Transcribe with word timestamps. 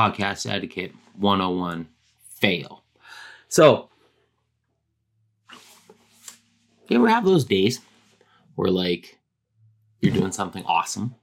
Podcast 0.00 0.50
Etiquette 0.50 0.94
101 1.18 1.86
Fail. 2.30 2.82
So, 3.48 3.90
you 6.88 6.96
ever 6.96 7.10
have 7.10 7.26
those 7.26 7.44
days 7.44 7.80
where, 8.54 8.70
like, 8.70 9.18
you're 10.00 10.14
doing 10.14 10.32
something 10.32 10.64
awesome 10.64 11.16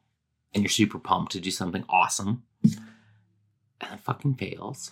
and 0.54 0.62
you're 0.62 0.70
super 0.70 1.00
pumped 1.00 1.32
to 1.32 1.40
do 1.40 1.50
something 1.50 1.86
awesome 1.90 2.44
and 2.62 3.94
it 3.94 4.00
fucking 4.02 4.36
fails? 4.36 4.92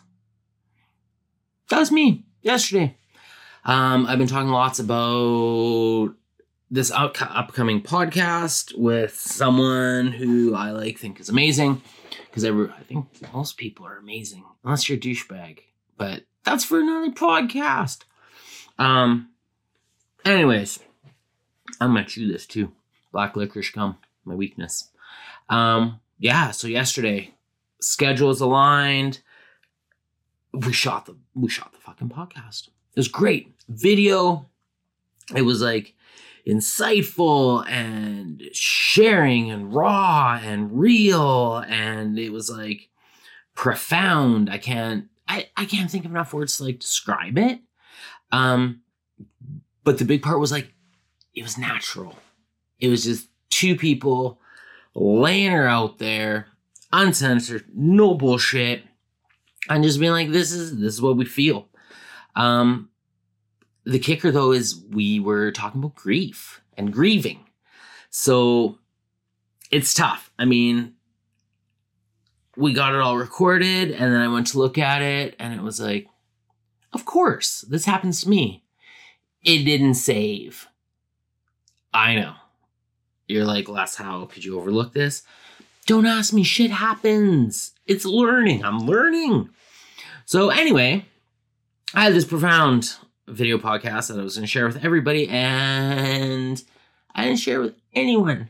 That 1.70 1.78
was 1.78 1.92
me 1.92 2.26
yesterday. 2.42 2.98
Um, 3.66 4.08
I've 4.08 4.17
been 4.17 4.26
talking 4.26 4.50
lots 4.50 4.80
about 4.80 6.16
this 6.76 6.92
up- 6.92 7.16
upcoming 7.22 7.82
podcast 7.82 8.78
with 8.78 9.18
someone 9.18 10.12
who 10.12 10.54
I 10.54 10.72
like 10.72 11.00
think 11.00 11.20
is 11.22 11.30
amazing 11.30 11.82
because 12.28 12.44
I, 12.44 12.50
re- 12.50 12.70
I 12.78 12.84
think 12.84 13.08
most 13.34 13.58
people 13.58 13.86
are 13.88 13.98
amazing 13.98 14.44
unless 14.64 14.90
you're 14.90 14.98
a 14.98 15.02
douchebag, 15.02 15.60
but 15.98 16.24
that's 16.44 16.66
for 16.66 16.80
another 16.80 17.12
podcast. 17.12 18.04
Um, 18.78 19.30
anyways, 20.26 20.80
I'm 21.80 21.94
gonna 21.94 22.06
chew 22.06 22.30
this 22.32 22.46
too. 22.46 22.74
Black 23.14 23.38
licorice 23.38 23.70
gum, 23.70 23.98
my 24.26 24.36
weakness. 24.36 24.90
Um, 25.50 26.02
yeah. 26.20 26.52
So 26.52 26.68
yesterday, 26.68 27.36
schedules 27.80 28.42
aligned. 28.42 29.22
We 30.52 30.73
shot 30.73 31.06
the 31.06 31.16
we 31.34 31.50
shot 31.50 31.72
the 31.72 31.80
fucking 31.80 32.10
podcast. 32.10 32.68
It 32.68 33.00
was 33.00 33.08
great 33.08 33.56
video. 33.70 34.50
It 35.34 35.44
was 35.44 35.62
like 35.62 35.95
insightful 36.48 37.68
and 37.68 38.44
sharing 38.52 39.50
and 39.50 39.74
raw 39.74 40.40
and 40.42 40.78
real 40.80 41.58
and 41.68 42.20
it 42.20 42.32
was 42.32 42.50
like 42.50 42.90
profound. 43.56 44.50
I 44.50 44.58
can't 44.58 45.06
I, 45.28 45.48
I 45.58 45.66
can't 45.66 45.90
think 45.90 46.06
of 46.06 46.12
enough 46.12 46.34
words 46.34 46.58
to 46.58 46.66
like 46.66 46.80
describe 46.80 47.38
it. 47.38 47.60
Um 48.32 48.82
but 49.84 49.98
the 49.98 50.06
big 50.06 50.22
part 50.22 50.40
was 50.40 50.52
like 50.52 50.72
it 51.34 51.44
was 51.44 51.58
natural. 51.58 52.16
It 52.80 52.90
was 52.90 53.04
just 53.04 53.28
two 53.50 53.76
people 53.76 54.40
laying 54.94 55.52
her 55.52 55.68
out 55.68 55.98
there, 55.98 56.48
uncensored, 56.92 57.66
no 57.73 58.14
bullshit, 58.14 58.84
and 59.70 59.84
just 59.84 60.00
being 60.00 60.12
like, 60.12 60.32
this 60.32 60.52
is 60.52 60.78
this 60.78 60.94
is 60.94 61.02
what 61.02 61.18
we 61.18 61.26
feel. 61.26 61.68
Um 62.36 62.90
the 63.86 64.00
kicker 64.00 64.31
though 64.31 64.52
is 64.52 64.83
we 64.89 65.19
were 65.19 65.52
talking 65.52 65.80
about 65.80 65.95
grief 65.95 66.61
and 66.78 66.91
grieving. 66.91 67.45
So 68.09 68.80
it's 69.72 69.94
tough. 69.94 70.31
I 70.38 70.45
mean, 70.45 70.94
we 72.58 72.73
got 72.73 72.94
it 72.94 73.02
all 73.02 73.17
recorded 73.17 73.92
and 73.92 74.14
then 74.14 74.22
I 74.22 74.27
went 74.27 74.47
to 74.47 74.58
look 74.58 74.77
at 74.77 75.02
it 75.02 75.36
and 75.39 75.53
it 75.53 75.61
was 75.61 75.80
like, 75.80 76.08
of 76.94 77.05
course, 77.05 77.61
this 77.61 77.86
happens 77.86 78.22
to 78.22 78.30
me. 78.30 78.64
It 79.44 79.64
didn't 79.64 79.95
save. 79.95 80.67
I 81.94 82.16
know. 82.16 82.33
You're 83.27 83.45
like, 83.45 83.67
Les, 83.67 83.95
how 83.95 84.25
could 84.25 84.45
you 84.45 84.58
overlook 84.58 84.94
this? 84.94 85.23
Don't 85.86 86.05
ask 86.05 86.33
me, 86.33 86.44
shit 86.44 86.72
happens. 86.72 87.73
It's 87.86 88.05
learning. 88.05 88.64
I'm 88.64 88.80
learning. 88.80 89.49
So, 90.25 90.49
anyway, 90.49 91.05
I 91.94 92.03
had 92.03 92.14
this 92.14 92.25
profound 92.25 92.95
video 93.28 93.58
podcast 93.58 94.08
that 94.08 94.20
I 94.20 94.23
was 94.23 94.36
going 94.36 94.44
to 94.44 94.52
share 94.52 94.68
with 94.68 94.84
everybody, 94.84 95.28
and 95.28 96.62
I 97.14 97.26
didn't 97.26 97.40
share 97.40 97.61
with 97.61 97.76
anyone 97.94 98.49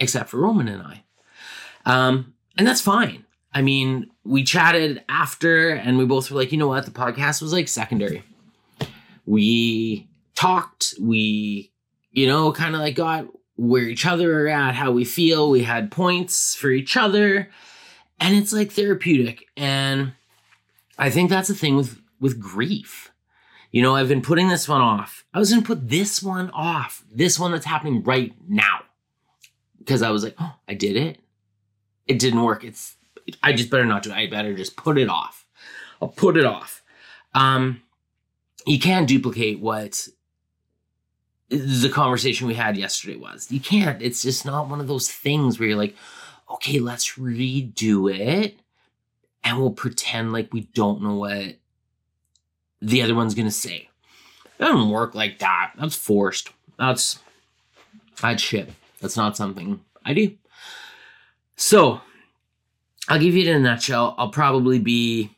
except 0.00 0.30
for 0.30 0.38
Roman 0.38 0.68
and 0.68 0.82
I. 0.82 1.02
Um, 1.84 2.34
and 2.56 2.66
that's 2.66 2.80
fine. 2.80 3.24
I 3.54 3.62
mean, 3.62 4.10
we 4.24 4.44
chatted 4.44 5.04
after, 5.08 5.70
and 5.70 5.98
we 5.98 6.04
both 6.04 6.30
were 6.30 6.38
like, 6.38 6.52
you 6.52 6.58
know 6.58 6.68
what? 6.68 6.84
The 6.84 6.90
podcast 6.90 7.42
was 7.42 7.52
like 7.52 7.68
secondary. 7.68 8.22
We 9.26 10.08
talked, 10.34 10.94
we, 11.00 11.70
you 12.10 12.26
know, 12.26 12.52
kind 12.52 12.74
of 12.74 12.80
like 12.80 12.94
got 12.94 13.26
where 13.56 13.82
each 13.82 14.06
other 14.06 14.44
are 14.44 14.48
at, 14.48 14.74
how 14.74 14.90
we 14.90 15.04
feel. 15.04 15.50
We 15.50 15.62
had 15.62 15.90
points 15.90 16.54
for 16.54 16.70
each 16.70 16.96
other, 16.96 17.50
and 18.18 18.34
it's 18.34 18.52
like 18.52 18.72
therapeutic. 18.72 19.44
And 19.56 20.12
I 20.98 21.10
think 21.10 21.30
that's 21.30 21.48
the 21.48 21.54
thing 21.54 21.76
with 21.76 22.00
with 22.20 22.40
grief. 22.40 23.11
You 23.72 23.80
know, 23.80 23.96
I've 23.96 24.08
been 24.08 24.22
putting 24.22 24.48
this 24.48 24.68
one 24.68 24.82
off. 24.82 25.24
I 25.32 25.38
was 25.38 25.50
going 25.50 25.62
to 25.62 25.66
put 25.66 25.88
this 25.88 26.22
one 26.22 26.50
off, 26.50 27.02
this 27.10 27.38
one 27.38 27.52
that's 27.52 27.64
happening 27.64 28.02
right 28.02 28.34
now, 28.46 28.82
because 29.78 30.02
I 30.02 30.10
was 30.10 30.22
like, 30.22 30.36
oh, 30.38 30.54
I 30.68 30.74
did 30.74 30.96
it. 30.96 31.18
It 32.06 32.18
didn't 32.18 32.42
work. 32.42 32.64
It's 32.64 32.96
I 33.42 33.52
just 33.52 33.70
better 33.70 33.86
not 33.86 34.02
do 34.02 34.10
it. 34.10 34.16
I 34.16 34.26
better 34.26 34.54
just 34.54 34.76
put 34.76 34.98
it 34.98 35.08
off. 35.08 35.46
I'll 36.00 36.08
put 36.08 36.36
it 36.36 36.44
off. 36.44 36.82
Um, 37.34 37.82
you 38.66 38.78
can't 38.78 39.08
duplicate 39.08 39.60
what 39.60 40.06
the 41.48 41.88
conversation 41.88 42.46
we 42.46 42.54
had 42.54 42.76
yesterday 42.76 43.16
was. 43.16 43.50
You 43.50 43.60
can't. 43.60 44.02
It's 44.02 44.22
just 44.22 44.44
not 44.44 44.68
one 44.68 44.80
of 44.80 44.88
those 44.88 45.10
things 45.10 45.58
where 45.58 45.68
you're 45.68 45.78
like, 45.78 45.96
okay, 46.50 46.78
let's 46.78 47.14
redo 47.14 48.12
it 48.12 48.58
and 49.44 49.58
we'll 49.58 49.70
pretend 49.70 50.32
like 50.32 50.52
we 50.52 50.62
don't 50.74 51.02
know 51.02 51.16
what 51.16 51.56
the 52.82 53.02
other 53.02 53.14
one's 53.14 53.34
gonna 53.34 53.50
say. 53.50 53.88
It 54.58 54.64
doesn't 54.64 54.90
work 54.90 55.14
like 55.14 55.38
that. 55.38 55.72
That's 55.78 55.96
forced. 55.96 56.50
That's 56.78 57.18
that's 58.20 58.42
shit. 58.42 58.70
That's 59.00 59.16
not 59.16 59.36
something 59.36 59.80
I 60.04 60.14
do. 60.14 60.36
So 61.56 62.00
I'll 63.08 63.18
give 63.18 63.34
you 63.34 63.42
it 63.42 63.48
in 63.48 63.56
a 63.56 63.60
nutshell. 63.60 64.14
I'll 64.18 64.30
probably 64.30 64.78
be 64.78 65.30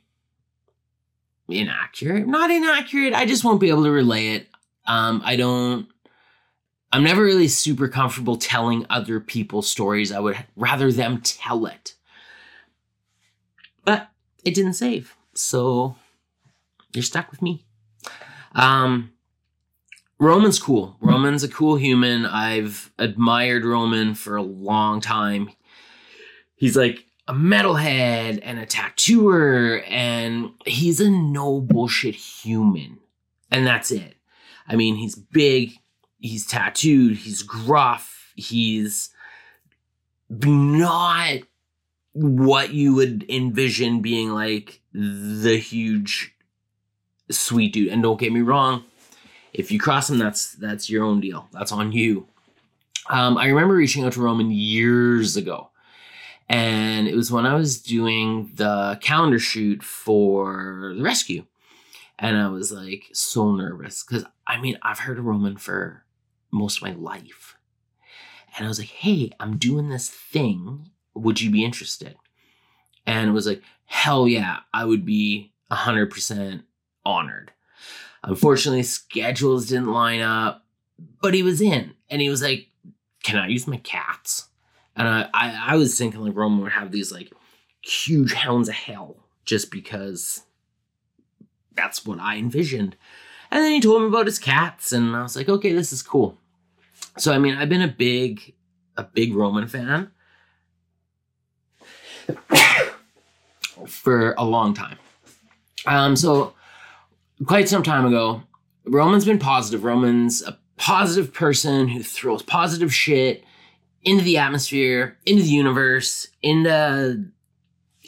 inaccurate. 1.48 2.26
Not 2.26 2.50
inaccurate. 2.50 3.14
I 3.14 3.26
just 3.26 3.44
won't 3.44 3.60
be 3.60 3.68
able 3.68 3.84
to 3.84 3.90
relay 3.90 4.28
it. 4.34 4.48
Um, 4.86 5.22
I 5.24 5.36
don't 5.36 5.88
I'm 6.94 7.02
never 7.02 7.24
really 7.24 7.48
super 7.48 7.88
comfortable 7.88 8.36
telling 8.36 8.86
other 8.88 9.18
people's 9.18 9.68
stories. 9.68 10.12
I 10.12 10.20
would 10.20 10.36
rather 10.54 10.92
them 10.92 11.20
tell 11.22 11.66
it. 11.66 11.94
But 13.84 14.10
it 14.44 14.54
didn't 14.54 14.74
save. 14.74 15.16
So 15.34 15.96
you're 16.94 17.02
stuck 17.02 17.30
with 17.30 17.42
me. 17.42 17.64
Um 18.54 19.10
Roman's 20.18 20.58
cool. 20.58 20.96
Roman's 21.00 21.42
a 21.42 21.48
cool 21.48 21.76
human. 21.76 22.24
I've 22.24 22.92
admired 22.98 23.64
Roman 23.64 24.14
for 24.14 24.36
a 24.36 24.42
long 24.42 25.00
time. 25.00 25.50
He's 26.54 26.76
like 26.76 27.04
a 27.26 27.32
metalhead 27.32 28.40
and 28.42 28.58
a 28.58 28.66
tattooer, 28.66 29.82
and 29.88 30.50
he's 30.66 31.00
a 31.00 31.10
no 31.10 31.60
bullshit 31.60 32.14
human. 32.14 32.98
And 33.50 33.66
that's 33.66 33.90
it. 33.90 34.16
I 34.66 34.76
mean, 34.76 34.96
he's 34.96 35.14
big, 35.14 35.72
he's 36.18 36.46
tattooed, 36.46 37.16
he's 37.16 37.42
gruff, 37.42 38.32
he's 38.36 39.10
not 40.30 41.40
what 42.12 42.72
you 42.72 42.94
would 42.94 43.26
envision 43.28 44.00
being 44.00 44.30
like 44.30 44.80
the 44.92 45.58
huge 45.58 46.33
sweet 47.30 47.72
dude. 47.72 47.88
And 47.88 48.02
don't 48.02 48.20
get 48.20 48.32
me 48.32 48.40
wrong, 48.40 48.84
if 49.52 49.70
you 49.70 49.78
cross 49.78 50.10
him, 50.10 50.18
that's 50.18 50.52
that's 50.54 50.90
your 50.90 51.04
own 51.04 51.20
deal. 51.20 51.48
That's 51.52 51.72
on 51.72 51.92
you. 51.92 52.26
Um, 53.08 53.36
I 53.38 53.46
remember 53.46 53.74
reaching 53.74 54.04
out 54.04 54.14
to 54.14 54.20
Roman 54.20 54.50
years 54.50 55.36
ago, 55.36 55.70
and 56.48 57.06
it 57.06 57.14
was 57.14 57.30
when 57.30 57.46
I 57.46 57.54
was 57.54 57.80
doing 57.80 58.50
the 58.54 58.98
calendar 59.00 59.38
shoot 59.38 59.82
for 59.82 60.92
the 60.96 61.02
rescue, 61.02 61.44
and 62.18 62.36
I 62.36 62.48
was 62.48 62.72
like 62.72 63.04
so 63.12 63.54
nervous 63.54 64.02
because 64.02 64.24
I 64.46 64.60
mean 64.60 64.78
I've 64.82 65.00
heard 65.00 65.18
of 65.18 65.24
Roman 65.24 65.56
for 65.56 66.04
most 66.50 66.78
of 66.78 66.82
my 66.82 66.92
life, 66.92 67.56
and 68.56 68.64
I 68.64 68.68
was 68.68 68.78
like, 68.78 68.88
hey, 68.88 69.30
I'm 69.38 69.56
doing 69.56 69.88
this 69.88 70.08
thing. 70.08 70.90
Would 71.14 71.40
you 71.40 71.50
be 71.50 71.64
interested? 71.64 72.16
And 73.06 73.28
it 73.28 73.32
was 73.32 73.46
like, 73.46 73.62
hell 73.84 74.26
yeah, 74.26 74.60
I 74.72 74.84
would 74.84 75.04
be 75.04 75.52
hundred 75.70 76.08
percent 76.10 76.62
honored. 77.04 77.52
Unfortunately, 78.22 78.82
schedules 78.82 79.66
didn't 79.66 79.92
line 79.92 80.20
up, 80.20 80.64
but 81.20 81.34
he 81.34 81.42
was 81.42 81.60
in 81.60 81.94
and 82.08 82.22
he 82.22 82.30
was 82.30 82.42
like, 82.42 82.68
Can 83.22 83.38
I 83.38 83.48
use 83.48 83.66
my 83.66 83.76
cats? 83.78 84.48
And 84.96 85.08
I, 85.08 85.28
I, 85.34 85.64
I 85.68 85.76
was 85.76 85.98
thinking 85.98 86.20
like 86.20 86.36
Roman 86.36 86.62
would 86.62 86.72
have 86.72 86.92
these 86.92 87.12
like 87.12 87.32
huge 87.82 88.32
hounds 88.32 88.68
of 88.68 88.74
hell 88.74 89.16
just 89.44 89.70
because 89.70 90.42
that's 91.74 92.06
what 92.06 92.20
I 92.20 92.36
envisioned. 92.36 92.96
And 93.50 93.62
then 93.62 93.72
he 93.72 93.80
told 93.80 94.02
me 94.02 94.08
about 94.08 94.26
his 94.26 94.38
cats, 94.38 94.92
and 94.92 95.14
I 95.14 95.22
was 95.22 95.36
like, 95.36 95.48
okay, 95.48 95.72
this 95.72 95.92
is 95.92 96.02
cool. 96.02 96.38
So 97.18 97.32
I 97.32 97.38
mean, 97.38 97.56
I've 97.56 97.68
been 97.68 97.82
a 97.82 97.88
big, 97.88 98.54
a 98.96 99.04
big 99.04 99.34
Roman 99.34 99.68
fan 99.68 100.10
for 103.86 104.32
a 104.32 104.44
long 104.44 104.74
time. 104.74 104.98
Um, 105.86 106.16
so 106.16 106.54
quite 107.46 107.68
some 107.68 107.82
time 107.82 108.06
ago, 108.06 108.42
Roman's 108.86 109.24
been 109.24 109.38
positive. 109.38 109.84
Roman's 109.84 110.42
a 110.42 110.58
positive 110.76 111.32
person 111.32 111.88
who 111.88 112.02
throws 112.02 112.42
positive 112.42 112.92
shit 112.92 113.44
into 114.02 114.24
the 114.24 114.38
atmosphere, 114.38 115.18
into 115.24 115.42
the 115.42 115.48
universe, 115.48 116.28
into 116.42 117.24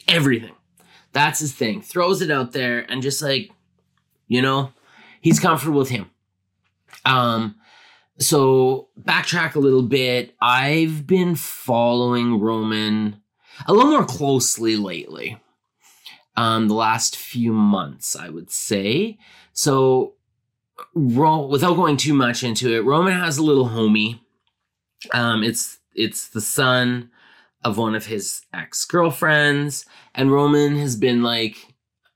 everything. 0.08 0.54
That's 1.12 1.40
his 1.40 1.54
thing. 1.54 1.80
Throws 1.80 2.20
it 2.20 2.30
out 2.30 2.52
there 2.52 2.80
and 2.90 3.02
just 3.02 3.22
like, 3.22 3.50
you 4.28 4.42
know, 4.42 4.72
he's 5.20 5.40
comfortable 5.40 5.78
with 5.78 5.88
him. 5.88 6.10
Um, 7.04 7.56
so 8.18 8.88
backtrack 9.00 9.54
a 9.54 9.60
little 9.60 9.82
bit. 9.82 10.34
I've 10.40 11.06
been 11.06 11.34
following 11.34 12.38
Roman 12.40 13.22
a 13.66 13.72
little 13.72 13.90
more 13.90 14.04
closely 14.04 14.76
lately. 14.76 15.38
Um, 16.36 16.68
the 16.68 16.74
last 16.74 17.16
few 17.16 17.52
months, 17.52 18.14
I 18.14 18.28
would 18.28 18.50
say. 18.50 19.18
So, 19.52 20.14
Ro- 20.94 21.46
without 21.46 21.76
going 21.76 21.96
too 21.96 22.12
much 22.12 22.44
into 22.44 22.74
it, 22.74 22.84
Roman 22.84 23.14
has 23.18 23.38
a 23.38 23.42
little 23.42 23.68
homie. 23.70 24.20
Um, 25.12 25.42
it's 25.42 25.78
it's 25.94 26.28
the 26.28 26.42
son 26.42 27.10
of 27.64 27.78
one 27.78 27.94
of 27.94 28.06
his 28.06 28.42
ex 28.52 28.84
girlfriends, 28.84 29.86
and 30.14 30.30
Roman 30.30 30.76
has 30.76 30.96
been 30.96 31.22
like 31.22 31.74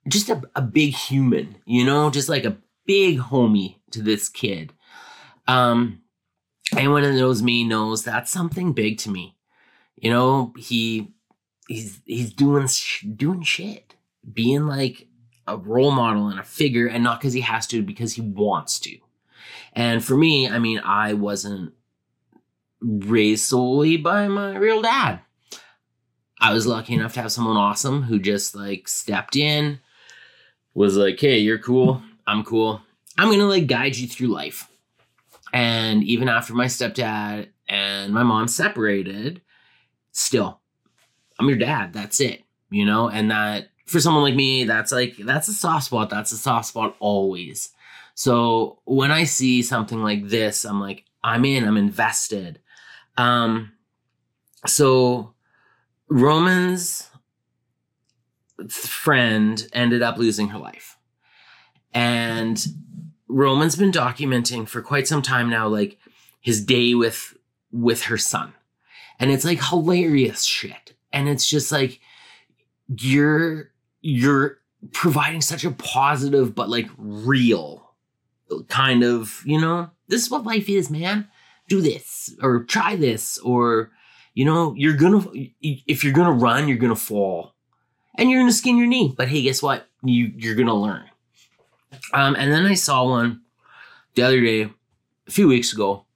just 0.09 0.29
a, 0.29 0.43
a 0.55 0.63
big 0.63 0.95
human, 0.95 1.57
you 1.65 1.85
know, 1.85 2.11
just 2.11 2.29
like 2.29 2.45
a 2.45 2.59
big 2.87 3.19
homie 3.19 3.77
to 3.93 4.03
this 4.03 4.29
kid. 4.29 4.73
Um, 5.49 6.03
anyone 6.77 7.03
that 7.03 7.15
knows 7.15 7.43
me 7.43 7.65
knows 7.65 8.05
that's 8.05 8.31
something 8.31 8.73
big 8.73 8.99
to 8.99 9.11
me. 9.11 9.37
You 9.97 10.11
know, 10.11 10.53
he 10.57 11.13
he's 11.69 12.01
he's 12.05 12.33
doing 12.33 12.67
sh- 12.67 13.07
doing 13.17 13.43
shit, 13.43 13.90
being 14.33 14.67
like 14.67 15.07
a 15.47 15.57
role 15.57 15.91
model 15.91 16.29
and 16.29 16.39
a 16.39 16.45
figure, 16.45 16.87
and 16.87 17.03
not 17.03 17.21
because 17.21 17.33
he 17.33 17.41
has 17.41 17.67
to, 17.69 17.83
because 17.83 18.15
he 18.15 18.21
wants 18.21 18.79
to. 18.81 18.97
And 19.73 20.05
for 20.05 20.17
me, 20.17 20.49
I 20.49 20.59
mean, 20.59 20.81
I 20.85 21.15
wasn't 21.15 21.75
raised 22.81 23.45
solely 23.45 23.97
by 23.97 24.29
my 24.29 24.57
real 24.57 24.83
dad. 24.83 25.21
I 26.41 26.53
was 26.55 26.67
lucky 26.67 26.95
enough 26.95 27.15
to 27.15 27.23
have 27.23 27.33
someone 27.33 27.57
awesome 27.57 28.03
who 28.03 28.19
just 28.19 28.55
like 28.55 28.89
stepped 28.89 29.37
in, 29.37 29.81
was 30.73 30.97
like, 30.97 31.21
"Hey, 31.21 31.39
you're 31.39 31.59
cool. 31.59 32.03
I'm 32.27 32.45
cool. 32.45 32.81
I'm 33.19 33.31
gonna 33.31 33.45
like 33.45 33.67
guide 33.67 33.97
you 33.97 34.09
through 34.09 34.29
life." 34.29 34.69
And 35.53 36.05
even 36.05 36.29
after 36.29 36.55
my 36.55 36.67
stepdad 36.67 37.49
and 37.69 38.15
my 38.15 38.23
mom 38.23 38.49
separated, 38.49 39.43
still, 40.13 40.61
I'm 41.39 41.49
your 41.49 41.59
dad. 41.59 41.93
That's 41.93 42.21
it, 42.21 42.45
you 42.71 42.85
know? 42.85 43.09
And 43.09 43.31
that 43.31 43.70
for 43.91 44.01
someone 44.01 44.23
like 44.23 44.35
me, 44.37 44.65
that's 44.65 44.93
like, 44.93 45.17
that's 45.17 45.49
a 45.49 45.53
soft 45.53 45.87
spot. 45.87 46.11
That's 46.11 46.33
a 46.33 46.39
soft 46.39 46.69
spot 46.69 46.97
always. 47.01 47.71
So 48.15 48.79
when 48.85 49.11
I 49.11 49.25
see 49.25 49.63
something 49.63 50.03
like 50.03 50.29
this, 50.29 50.65
I'm 50.65 50.81
like, 50.81 51.05
I'm 51.25 51.45
in, 51.45 51.65
I'm 51.65 51.77
invested. 51.77 52.61
Um, 53.17 53.73
so 54.67 55.35
Roman's 56.09 57.09
friend 58.69 59.67
ended 59.73 60.03
up 60.03 60.19
losing 60.19 60.49
her 60.49 60.59
life. 60.59 60.97
And 61.93 62.65
Roman's 63.29 63.77
been 63.77 63.93
documenting 63.93 64.69
for 64.69 64.83
quite 64.83 65.09
some 65.09 65.23
time 65.23 65.51
now, 65.51 65.67
like 65.67 65.99
his 66.41 66.65
day 66.65 66.95
with 66.95 67.37
with 67.73 68.05
her 68.05 68.19
son. 68.19 68.53
And 69.19 69.31
it's 69.31 69.45
like 69.45 69.63
hilarious 69.63 70.45
shit. 70.45 70.95
And 71.13 71.29
it's 71.29 71.49
just 71.49 71.73
like 71.73 72.01
you're 72.99 73.71
you're 74.01 74.59
providing 74.93 75.41
such 75.41 75.65
a 75.65 75.71
positive 75.71 76.55
but 76.55 76.69
like 76.69 76.89
real 76.97 77.95
kind 78.69 79.03
of, 79.03 79.43
you 79.45 79.61
know, 79.61 79.91
this 80.09 80.23
is 80.23 80.31
what 80.31 80.45
life 80.45 80.69
is, 80.69 80.91
man. 80.91 81.29
Do 81.69 81.81
this 81.81 82.35
or 82.43 82.65
try 82.65 82.97
this 82.97 83.39
or 83.39 83.91
you 84.35 84.45
know, 84.45 84.75
you're 84.77 84.97
gonna 84.97 85.25
if 85.61 86.05
you're 86.05 86.13
gonna 86.13 86.33
run, 86.33 86.69
you're 86.69 86.79
gonna 86.79 86.97
fall. 86.97 87.55
And 88.17 88.31
you're 88.31 88.41
gonna 88.41 88.53
skin 88.53 88.77
your 88.77 88.87
knee. 88.87 89.15
But 89.17 89.29
hey, 89.29 89.43
guess 89.43 89.63
what? 89.63 89.87
You 90.03 90.33
you're 90.37 90.55
gonna 90.55 90.75
learn. 90.75 91.05
Um, 92.13 92.37
and 92.37 92.53
then 92.53 92.67
I 92.67 92.75
saw 92.75 93.09
one 93.09 93.43
the 94.15 94.23
other 94.23 94.41
day, 94.41 94.63
a 95.27 95.31
few 95.31 95.49
weeks 95.49 95.73
ago, 95.73 96.07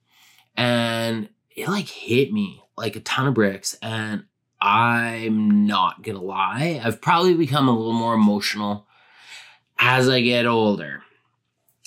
and 0.55 1.29
it 1.55 1.67
like 1.67 1.87
hit 1.87 2.31
me 2.31 2.63
like 2.77 2.95
a 2.95 3.01
ton 3.01 3.27
of 3.27 3.33
bricks. 3.33 3.77
And 3.81 4.25
I'm 4.65 5.67
not 5.67 6.01
gonna 6.01 6.23
lie, 6.23 6.81
I've 6.83 6.99
probably 6.99 7.35
become 7.35 7.67
a 7.67 7.71
little 7.71 7.93
more 7.93 8.15
emotional 8.15 8.87
as 9.77 10.09
I 10.09 10.21
get 10.21 10.47
older. 10.47 11.03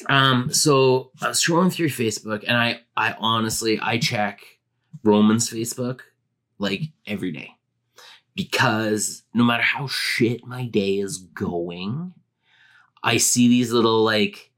Um, 0.09 0.53
so 0.53 1.11
I 1.21 1.29
was 1.29 1.43
scrolling 1.43 1.73
through 1.73 1.89
Facebook, 1.89 2.45
and 2.47 2.57
I, 2.57 2.83
I 2.97 3.17
honestly, 3.19 3.81
I 3.83 3.99
check 3.99 4.43
Roman's 5.03 5.51
Facebook 5.51 6.03
like 6.61 6.83
every 7.05 7.33
day 7.33 7.51
because 8.37 9.25
no 9.35 9.43
matter 9.43 9.65
how 9.65 9.89
shit 9.89 10.47
my 10.47 10.65
day 10.67 10.99
is 10.99 11.19
going, 11.19 12.15
I 13.03 13.17
see 13.17 13.49
these 13.49 13.73
little 13.73 14.05
like 14.05 14.53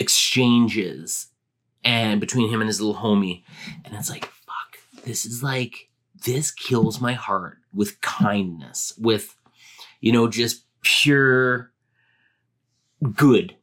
exchanges 0.00 1.28
and 1.84 2.20
between 2.20 2.50
him 2.50 2.60
and 2.60 2.66
his 2.66 2.80
little 2.80 3.00
homie. 3.00 3.44
And 3.84 3.94
it's 3.94 4.10
like, 4.10 4.24
fuck, 4.24 4.78
this 5.04 5.24
is 5.24 5.44
like, 5.44 5.87
this 6.24 6.50
kills 6.50 7.00
my 7.00 7.12
heart 7.12 7.58
with 7.72 8.00
kindness, 8.00 8.92
with, 8.98 9.36
you 10.00 10.12
know, 10.12 10.28
just 10.28 10.64
pure 10.82 11.72
good. 13.14 13.54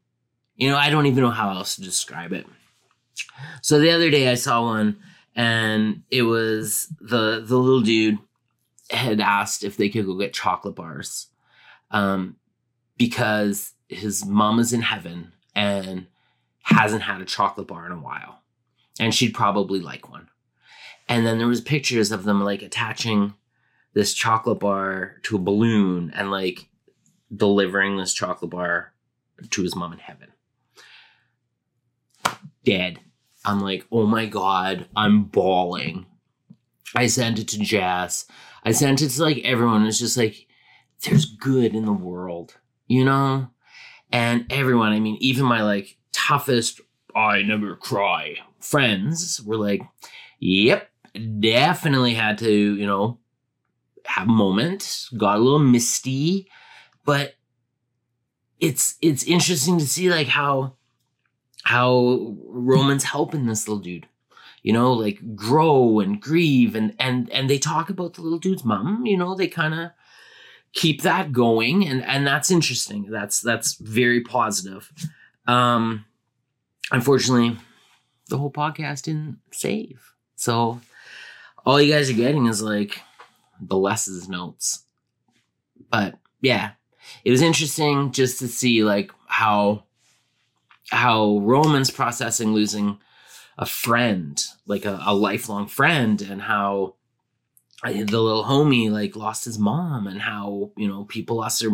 You 0.55 0.69
know, 0.69 0.77
I 0.77 0.89
don't 0.89 1.05
even 1.05 1.23
know 1.23 1.31
how 1.31 1.51
else 1.51 1.75
to 1.75 1.81
describe 1.81 2.31
it. 2.31 2.45
So 3.61 3.79
the 3.79 3.91
other 3.91 4.09
day 4.09 4.29
I 4.29 4.35
saw 4.35 4.63
one 4.63 4.97
and 5.35 6.03
it 6.11 6.23
was 6.23 6.87
the 7.01 7.43
the 7.45 7.57
little 7.57 7.81
dude 7.81 8.19
had 8.91 9.19
asked 9.19 9.63
if 9.63 9.77
they 9.77 9.89
could 9.89 10.05
go 10.05 10.17
get 10.17 10.33
chocolate 10.33 10.75
bars. 10.75 11.27
Um, 11.91 12.37
because 12.97 13.73
his 13.89 14.25
mom 14.25 14.59
is 14.59 14.73
in 14.73 14.81
heaven 14.81 15.33
and 15.53 16.07
hasn't 16.63 17.03
had 17.03 17.21
a 17.21 17.25
chocolate 17.25 17.67
bar 17.67 17.85
in 17.85 17.91
a 17.91 17.99
while 17.99 18.41
and 18.99 19.13
she'd 19.13 19.33
probably 19.33 19.79
like 19.79 20.09
one 20.09 20.29
and 21.07 21.25
then 21.25 21.37
there 21.37 21.47
was 21.47 21.61
pictures 21.61 22.11
of 22.11 22.23
them 22.23 22.43
like 22.43 22.61
attaching 22.61 23.33
this 23.93 24.13
chocolate 24.13 24.59
bar 24.59 25.15
to 25.23 25.35
a 25.35 25.39
balloon 25.39 26.11
and 26.15 26.31
like 26.31 26.69
delivering 27.35 27.97
this 27.97 28.13
chocolate 28.13 28.51
bar 28.51 28.93
to 29.49 29.61
his 29.61 29.75
mom 29.75 29.93
in 29.93 29.99
heaven. 29.99 30.29
Dead. 32.63 32.99
I'm 33.43 33.59
like 33.61 33.85
oh 33.91 34.07
my 34.07 34.25
god 34.25 34.87
i'm 34.95 35.25
bawling. 35.25 36.07
I 36.95 37.07
sent 37.07 37.39
it 37.39 37.47
to 37.49 37.59
Jess 37.59 38.25
i 38.63 38.71
sent 38.71 39.01
it 39.01 39.09
to 39.09 39.21
like 39.21 39.41
everyone. 39.43 39.85
It's 39.85 39.99
just 39.99 40.17
like 40.17 40.47
there's 41.03 41.25
good 41.25 41.75
in 41.75 41.85
the 41.85 41.93
world 41.93 42.55
you 42.87 43.05
know? 43.05 43.49
And 44.11 44.45
everyone, 44.49 44.91
I 44.91 44.99
mean, 44.99 45.17
even 45.19 45.45
my 45.45 45.63
like 45.63 45.97
toughest, 46.11 46.81
I 47.15 47.41
never 47.41 47.75
cry 47.75 48.35
friends 48.59 49.41
were 49.41 49.57
like, 49.57 49.81
yep, 50.39 50.89
definitely 51.39 52.13
had 52.13 52.37
to, 52.39 52.51
you 52.51 52.85
know, 52.85 53.19
have 54.05 54.27
moments, 54.27 55.09
got 55.09 55.37
a 55.37 55.41
little 55.41 55.59
misty, 55.59 56.49
but 57.03 57.35
it's 58.59 58.95
it's 59.01 59.23
interesting 59.23 59.77
to 59.77 59.87
see 59.87 60.09
like 60.09 60.27
how 60.27 60.75
how 61.63 62.35
Roman's 62.45 63.03
helping 63.03 63.45
this 63.45 63.67
little 63.67 63.83
dude 63.83 64.07
you 64.63 64.71
know 64.71 64.93
like 64.93 65.35
grow 65.35 65.99
and 65.99 66.21
grieve 66.21 66.73
and 66.73 66.95
and 66.97 67.29
and 67.31 67.49
they 67.49 67.57
talk 67.57 67.89
about 67.89 68.13
the 68.13 68.21
little 68.21 68.39
dude's 68.39 68.63
mom 68.63 69.05
you 69.05 69.17
know 69.17 69.35
they 69.35 69.47
kind 69.47 69.73
of 69.73 69.91
keep 70.75 71.01
that 71.01 71.31
going 71.31 71.87
and 71.87 72.03
and 72.03 72.27
that's 72.27 72.51
interesting. 72.51 73.09
That's 73.09 73.41
that's 73.41 73.75
very 73.75 74.21
positive. 74.21 74.91
Um 75.47 76.05
unfortunately 76.91 77.57
the 78.27 78.37
whole 78.37 78.51
podcast 78.51 79.03
didn't 79.03 79.39
save. 79.51 80.13
So 80.35 80.81
all 81.65 81.81
you 81.81 81.93
guys 81.93 82.09
are 82.09 82.13
getting 82.13 82.45
is 82.45 82.61
like 82.61 83.01
the 83.59 83.77
lessons 83.77 84.29
notes. 84.29 84.85
But 85.89 86.15
yeah 86.41 86.71
it 87.23 87.31
was 87.31 87.41
interesting 87.41 88.11
just 88.11 88.39
to 88.39 88.47
see 88.47 88.83
like 88.83 89.11
how 89.27 89.83
how 90.89 91.39
roman's 91.39 91.89
processing 91.89 92.53
losing 92.53 92.99
a 93.57 93.65
friend 93.65 94.43
like 94.67 94.85
a, 94.85 95.01
a 95.05 95.13
lifelong 95.13 95.67
friend 95.67 96.21
and 96.21 96.41
how 96.41 96.95
the 97.83 98.19
little 98.19 98.43
homie 98.43 98.91
like 98.91 99.15
lost 99.15 99.45
his 99.45 99.59
mom 99.59 100.07
and 100.07 100.21
how 100.21 100.71
you 100.77 100.87
know 100.87 101.05
people 101.05 101.37
lost 101.37 101.59
their 101.59 101.71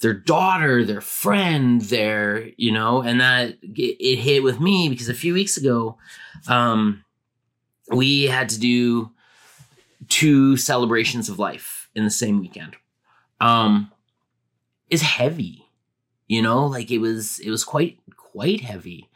their 0.00 0.14
daughter 0.14 0.84
their 0.84 1.00
friend 1.00 1.82
their 1.82 2.48
you 2.56 2.72
know 2.72 3.02
and 3.02 3.20
that 3.20 3.56
it 3.62 4.16
hit 4.16 4.42
with 4.42 4.60
me 4.60 4.88
because 4.88 5.08
a 5.08 5.14
few 5.14 5.34
weeks 5.34 5.56
ago 5.56 5.96
um 6.48 7.04
we 7.90 8.24
had 8.24 8.48
to 8.50 8.60
do 8.60 9.10
two 10.08 10.56
celebrations 10.56 11.28
of 11.28 11.38
life 11.38 11.88
in 11.94 12.04
the 12.04 12.10
same 12.10 12.40
weekend. 12.40 12.76
Um 13.40 13.90
is 14.90 15.00
heavy 15.00 15.66
you 16.28 16.42
know 16.42 16.66
like 16.66 16.90
it 16.90 16.98
was 16.98 17.38
it 17.40 17.50
was 17.50 17.64
quite 17.64 17.98
quite 18.32 18.60
heavy. 18.60 19.10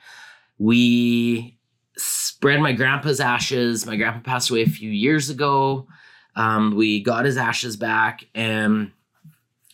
We 0.58 1.58
spread 1.96 2.61
my 2.61 2.73
grandpa's 2.73 3.20
ashes. 3.20 3.87
My 3.87 3.96
grandpa 3.96 4.20
passed 4.20 4.50
away 4.50 4.62
a 4.62 4.68
few 4.68 4.90
years 4.90 5.30
ago. 5.30 5.88
Um, 6.35 6.76
we 6.76 7.02
got 7.02 7.25
his 7.25 7.37
ashes 7.37 7.76
back 7.76 8.26
and 8.35 8.92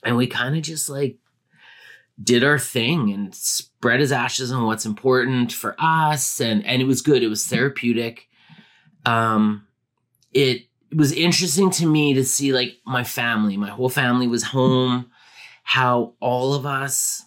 and 0.04 0.16
we 0.16 0.26
kind 0.26 0.56
of 0.56 0.62
just 0.62 0.88
like 0.88 1.18
did 2.22 2.44
our 2.44 2.58
thing 2.58 3.12
and 3.12 3.34
spread 3.34 3.98
his 3.98 4.12
ashes 4.12 4.52
on 4.52 4.64
what's 4.64 4.86
important 4.86 5.52
for 5.52 5.74
us 5.78 6.40
and 6.40 6.64
and 6.64 6.80
it 6.80 6.86
was 6.86 7.02
good. 7.02 7.22
It 7.22 7.28
was 7.28 7.46
therapeutic 7.46 8.28
um 9.06 9.66
it 10.32 10.66
was 10.94 11.12
interesting 11.12 11.70
to 11.70 11.86
me 11.86 12.14
to 12.14 12.24
see 12.24 12.52
like 12.52 12.78
my 12.86 13.04
family. 13.04 13.56
My 13.56 13.70
whole 13.70 13.88
family 13.88 14.26
was 14.26 14.44
home. 14.44 15.10
How 15.62 16.14
all 16.20 16.54
of 16.54 16.66
us 16.66 17.24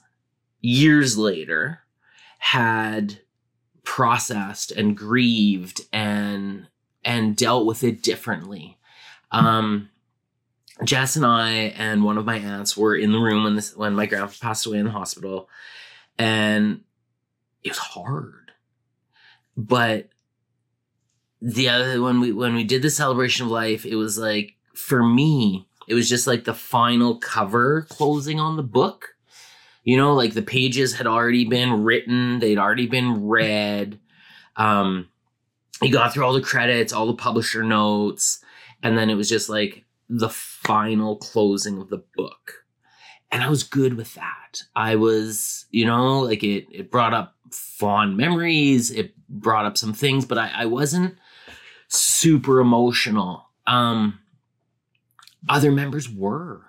years 0.62 1.17
later 1.17 1.79
had 2.39 3.20
processed 3.84 4.72
and 4.72 4.98
grieved 4.98 5.82
and 5.94 6.67
and 7.03 7.36
dealt 7.36 7.65
with 7.65 7.84
it 7.84 8.01
differently. 8.01 8.77
Um 9.32 9.89
Jess 10.84 11.15
and 11.15 11.25
I 11.25 11.51
and 11.77 12.03
one 12.03 12.17
of 12.17 12.25
my 12.25 12.38
aunts 12.38 12.75
were 12.75 12.96
in 12.96 13.12
the 13.12 13.20
room 13.20 13.44
when 13.44 13.55
this 13.55 13.75
when 13.75 13.96
my 13.96 14.05
grandpa 14.05 14.34
passed 14.41 14.65
away 14.65 14.77
in 14.77 14.86
the 14.86 14.91
hospital, 14.91 15.50
and 16.17 16.82
it 17.63 17.70
was 17.70 17.77
hard. 17.77 18.51
But 19.55 20.10
the 21.46 21.70
other 21.70 22.02
when 22.02 22.20
we 22.20 22.32
when 22.32 22.56
we 22.56 22.64
did 22.64 22.82
the 22.82 22.90
celebration 22.90 23.46
of 23.46 23.52
life, 23.52 23.86
it 23.86 23.96
was 23.96 24.18
like 24.18 24.56
for 24.74 25.04
me, 25.04 25.68
it 25.88 25.94
was 25.94 26.10
just 26.10 26.25
like 26.25 26.44
the 26.44 26.56
final 26.56 27.20
cover 27.20 27.86
closing 27.88 28.40
on 28.40 28.58
the 28.58 28.64
book. 28.64 29.16
You 29.84 29.96
know, 29.96 30.16
like 30.16 30.34
the 30.34 30.42
pages 30.42 30.96
had 30.96 31.06
already 31.06 31.46
been 31.46 31.84
written, 31.84 32.40
they'd 32.40 32.58
already 32.58 32.88
been 32.88 33.28
read. 33.28 34.00
Um, 34.56 35.10
you 35.84 35.92
got 35.92 36.14
through 36.14 36.25
all 36.25 36.34
the 36.34 36.42
credits, 36.42 36.92
all 36.92 37.06
the 37.06 37.14
publisher 37.14 37.62
notes, 37.62 38.44
and 38.82 38.98
then 38.98 39.12
it 39.12 39.16
was 39.16 39.30
just 39.30 39.48
like 39.48 39.86
the 40.10 40.30
final 40.30 41.18
closing 41.18 41.80
of 41.80 41.90
the 41.90 42.04
book. 42.16 42.66
And 43.32 43.44
I 43.44 43.50
was 43.50 43.62
good 43.62 43.98
with 43.98 44.16
that. 44.16 44.64
I 44.75 44.96
was, 44.96 45.68
you 45.70 45.86
know, 45.86 46.22
like 46.22 46.44
it 46.44 46.66
it 46.72 46.90
brought 46.90 47.14
up 47.14 47.36
fond 47.52 48.18
memories, 48.18 48.90
it 48.90 49.14
brought 49.30 49.66
up 49.66 49.78
some 49.78 49.94
things, 49.94 50.25
but 50.25 50.40
I, 50.40 50.50
I 50.56 50.66
wasn't 50.66 51.20
super 51.96 52.60
emotional. 52.60 53.50
Um 53.68 54.20
other 55.48 55.72
members 55.72 56.10
were. 56.10 56.62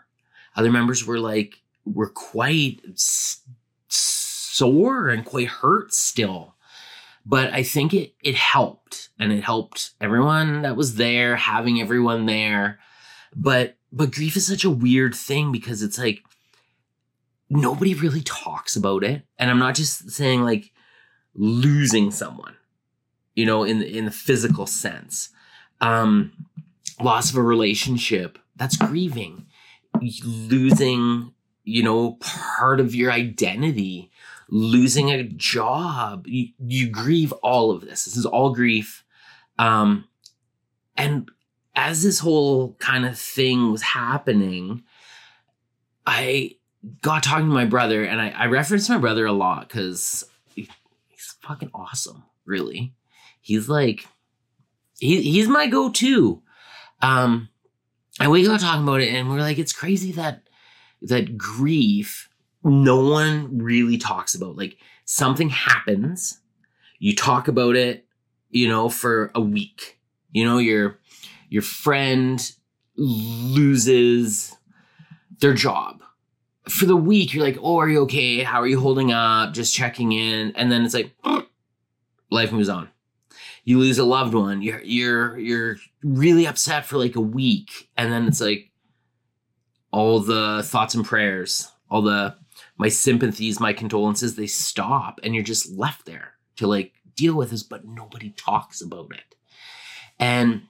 Other 0.55 0.71
members 0.71 1.07
were 1.07 1.19
like 1.19 1.63
were 1.85 2.11
quite 2.11 2.81
s- 2.93 3.41
sore 3.89 5.09
and 5.09 5.25
quite 5.25 5.49
hurt 5.49 5.93
still. 5.95 6.55
But 7.25 7.53
I 7.53 7.63
think 7.63 7.93
it 7.95 8.15
it 8.23 8.35
helped 8.35 9.09
and 9.19 9.33
it 9.33 9.43
helped 9.45 9.91
everyone 10.01 10.63
that 10.63 10.77
was 10.77 10.97
there, 10.97 11.37
having 11.37 11.81
everyone 11.81 12.27
there 12.27 12.79
but 13.37 13.77
but 13.93 14.13
grief 14.13 14.37
is 14.37 14.47
such 14.47 14.65
a 14.65 14.71
weird 14.71 15.15
thing 15.15 15.53
because 15.53 15.83
it's 15.83 15.99
like 15.99 16.23
nobody 17.51 17.95
really 17.95 18.23
talks 18.23 18.75
about 18.75 19.05
it 19.05 19.23
and 19.39 19.51
i'm 19.51 19.59
not 19.59 19.75
just 19.75 20.11
saying 20.11 20.43
like 20.43 20.73
losing 21.35 22.11
someone 22.11 22.57
you 23.37 23.47
know 23.47 23.63
in 23.63 23.83
in 23.83 24.05
the 24.05 24.11
physical 24.11 24.67
sense. 24.67 25.29
Um 25.81 26.33
loss 27.01 27.31
of 27.31 27.37
a 27.37 27.43
relationship 27.43 28.39
that's 28.57 28.77
grieving. 28.77 29.47
Losing 30.25 31.33
you 31.63 31.83
know 31.83 32.13
part 32.21 32.81
of 32.81 32.95
your 32.95 33.13
identity. 33.13 34.11
Losing 34.49 35.11
a 35.11 35.23
job. 35.25 36.27
You, 36.27 36.49
you 36.59 36.89
grieve 36.89 37.33
all 37.35 37.71
of 37.71 37.83
this. 37.83 38.05
This 38.05 38.17
is 38.17 38.27
all 38.27 38.53
grief. 38.53 39.05
Um 39.59 40.09
and 40.97 41.31
as 41.77 42.03
this 42.03 42.21
whole 42.21 42.75
kind 42.79 43.05
of 43.05 43.19
thing 43.19 43.71
was 43.71 43.83
happening, 43.83 44.83
I 46.07 46.53
got 47.03 47.23
talking 47.23 47.49
to 47.49 47.55
my 47.55 47.65
brother, 47.65 48.05
and 48.05 48.21
I, 48.21 48.31
I 48.31 48.47
referenced 48.47 48.89
my 48.89 48.99
brother 48.99 49.27
a 49.27 49.33
lot 49.33 49.69
because 49.69 50.25
he's 50.55 50.69
fucking 51.43 51.71
awesome. 51.75 52.25
Really, 52.45 52.95
he's 53.47 53.69
like 53.69 54.07
he 54.99 55.23
he's 55.23 55.49
my 55.49 55.69
go-to. 55.69 56.43
Um, 57.01 57.49
and 58.19 58.31
we 58.31 58.45
got 58.45 58.61
talking 58.61 58.83
about 58.83 59.01
it, 59.01 59.15
and 59.15 59.29
we're 59.29 59.41
like, 59.41 59.59
it's 59.59 59.73
crazy 59.73 60.13
that 60.13 60.43
that 61.03 61.39
grief 61.39 62.29
no 62.65 63.09
one 63.09 63.59
really 63.59 63.99
talks 63.99 64.35
about. 64.35 64.57
Like 64.57 64.79
something 65.05 65.51
happens, 65.51 66.41
you 66.99 67.15
talk 67.15 67.47
about 67.47 67.77
it, 67.77 68.07
you 68.51 68.69
know, 68.69 68.89
for 68.89 69.31
a 69.35 69.41
week. 69.41 70.01
You 70.33 70.45
know, 70.45 70.59
you're 70.59 70.99
your 71.49 71.63
friend 71.63 72.53
loses 72.97 74.57
their 75.41 75.55
job 75.55 76.03
for 76.67 76.87
the 76.87 76.97
week 76.97 77.33
you're 77.33 77.45
like 77.45 77.59
oh 77.63 77.77
are 77.77 77.89
you 77.89 78.01
okay 78.01 78.43
how 78.43 78.61
are 78.61 78.67
you 78.67 78.81
holding 78.81 79.13
up 79.13 79.53
just 79.53 79.75
checking 79.75 80.13
in 80.13 80.51
and 80.57 80.73
then 80.73 80.83
it's 80.83 80.95
like 80.95 81.13
life 82.31 82.51
moves 82.51 82.71
on 82.71 82.89
you 83.67 83.79
lose 83.79 83.99
a 83.99 84.05
loved 84.05 84.33
one 84.33 84.63
you're 84.63 84.83
you're 84.83 85.39
you're 85.39 85.77
really 86.03 86.47
upset 86.47 86.87
for 86.87 86.97
like 86.97 87.17
a 87.17 87.21
week 87.21 87.91
and 87.99 88.11
then 88.11 88.27
it's 88.27 88.41
like 88.41 88.71
all 89.93 90.21
the 90.21 90.63
thoughts 90.65 90.95
and 90.95 91.05
prayers 91.05 91.71
all 91.91 92.01
the 92.01 92.35
my 92.79 92.89
sympathies 92.89 93.61
my 93.61 93.75
condolences 93.75 94.37
they 94.37 94.47
stop 94.47 95.21
and 95.23 95.35
you're 95.35 95.45
just 95.45 95.71
left 95.73 96.07
there 96.07 96.33
to 96.57 96.67
like 96.67 96.93
deal 97.17 97.35
with 97.35 97.51
this 97.51 97.63
but 97.63 97.85
nobody 97.85 98.31
talks 98.31 98.81
about 98.81 99.11
it. 99.13 99.35
And 100.19 100.63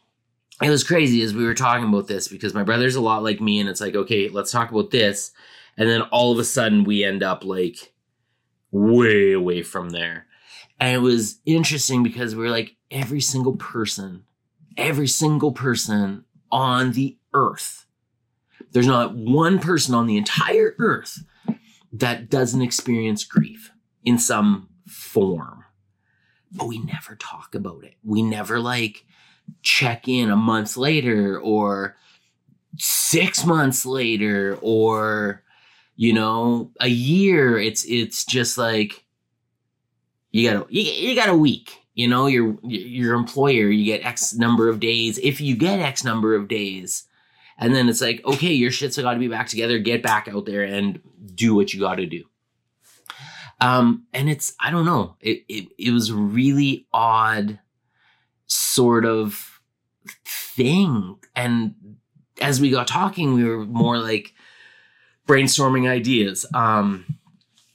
it 0.63 0.71
was 0.71 0.85
crazy 0.85 1.23
as 1.23 1.35
we 1.35 1.45
were 1.45 1.55
talking 1.55 1.89
about 1.89 2.07
this 2.07 2.29
because 2.29 2.55
my 2.55 2.63
brother's 2.63 2.95
a 2.95 3.01
lot 3.01 3.23
like 3.23 3.41
me 3.41 3.61
and 3.61 3.69
it's 3.69 3.81
like 3.81 3.95
okay 3.95 4.29
let's 4.29 4.51
talk 4.51 4.71
about 4.71 4.91
this 4.91 5.33
and 5.77 5.89
then 5.89 6.01
all 6.03 6.33
of 6.33 6.39
a 6.39 6.45
sudden 6.45 6.85
we 6.85 7.05
end 7.05 7.23
up 7.23 7.45
like 7.45 7.93
way 8.71 9.33
away 9.33 9.63
from 9.63 9.91
there 9.91 10.27
and 10.79 10.95
it 10.95 11.01
was 11.01 11.41
interesting 11.47 12.03
because 12.03 12.35
we 12.35 12.47
are 12.47 12.51
like 12.51 12.77
every 12.91 13.21
single 13.21 13.57
person 13.57 14.25
every 14.77 15.09
single 15.09 15.53
person 15.53 16.25
on 16.51 16.93
the 16.93 17.17
earth 17.35 17.87
there's 18.73 18.87
not 18.87 19.15
one 19.15 19.59
person 19.59 19.95
on 19.95 20.07
the 20.07 20.17
entire 20.17 20.75
earth 20.79 21.25
that 21.93 22.29
doesn't 22.29 22.61
experience 22.61 23.25
grief 23.25 23.73
in 24.05 24.19
some 24.19 24.69
form. 24.87 25.65
But 26.53 26.69
we 26.69 26.79
never 26.79 27.17
talk 27.17 27.55
about 27.55 27.85
it. 27.85 27.95
We 28.05 28.23
never 28.23 28.61
like 28.61 29.07
check 29.63 30.09
in 30.09 30.31
a 30.31 30.37
month 30.37 30.77
later 30.77 31.41
or 31.41 31.97
six 32.77 33.47
months 33.47 33.87
later 33.87 34.59
or 34.61 35.43
you 35.97 36.13
know 36.13 36.71
a 36.81 36.89
year. 36.89 37.59
It's 37.59 37.85
it's 37.85 38.27
just 38.27 38.59
like 38.59 39.06
you 40.31 40.51
got 40.51 40.63
a 40.63 40.67
you, 40.73 40.83
you 40.83 41.15
got 41.15 41.29
a 41.29 41.37
week 41.37 41.79
you 41.95 42.09
know 42.09 42.27
your 42.27 42.57
your 42.63 43.15
employer 43.15 43.69
you 43.69 43.85
get 43.85 44.05
x 44.05 44.35
number 44.35 44.69
of 44.69 44.81
days 44.81 45.19
if 45.19 45.41
you 45.41 45.57
get 45.57 45.81
x 45.81 46.05
number 46.05 46.35
of 46.35 46.49
days 46.49 47.05
and 47.59 47.75
then 47.75 47.89
it's 47.89 48.01
like 48.01 48.25
okay 48.25 48.53
your 48.53 48.71
shit's 48.71 48.99
got 48.99 49.15
to 49.15 49.19
be 49.21 49.29
back 49.29 49.49
together 49.49 49.79
get 49.79 50.03
back 50.03 50.29
out 50.29 50.47
there 50.47 50.63
and 50.63 51.01
do 51.35 51.55
what 51.55 51.73
you 51.73 51.81
got 51.81 51.97
to 51.97 52.07
do 52.07 52.25
um 53.61 54.05
and 54.13 54.29
it's 54.29 54.55
i 54.61 54.71
don't 54.71 54.85
know 54.85 55.17
it, 55.21 55.45
it 55.49 55.69
it 55.79 55.91
was 55.91 56.13
really 56.13 56.87
odd 56.93 57.59
sort 58.47 59.05
of 59.05 59.57
thing. 60.25 61.17
And 61.35 61.75
as 62.41 62.61
we 62.61 62.71
got 62.71 62.87
talking, 62.87 63.35
we 63.35 63.45
were 63.45 63.65
more 63.65 63.99
like 63.99 64.33
brainstorming 65.27 65.89
ideas. 65.89 66.47
Um, 66.55 67.05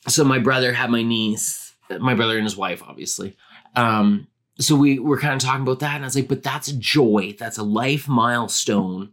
so 0.08 0.24
my 0.24 0.40
brother 0.40 0.74
had 0.74 0.90
my 0.90 1.04
niece, 1.04 1.71
my 2.00 2.14
brother 2.14 2.38
and 2.38 2.46
his 2.46 2.58
wife, 2.58 2.84
obviously. 2.84 3.36
Um, 3.76 4.28
so 4.60 4.76
we 4.76 5.00
were 5.00 5.20
kind 5.20 5.34
of 5.34 5.42
talking 5.42 5.64
about 5.64 5.80
that, 5.80 5.96
and 5.96 6.04
I 6.04 6.08
was 6.08 6.16
like, 6.16 6.28
but 6.28 6.44
that's 6.44 6.68
a 6.68 6.78
joy, 6.78 7.36
that's 7.38 7.58
a 7.58 7.64
life 7.64 8.08
milestone, 8.08 9.12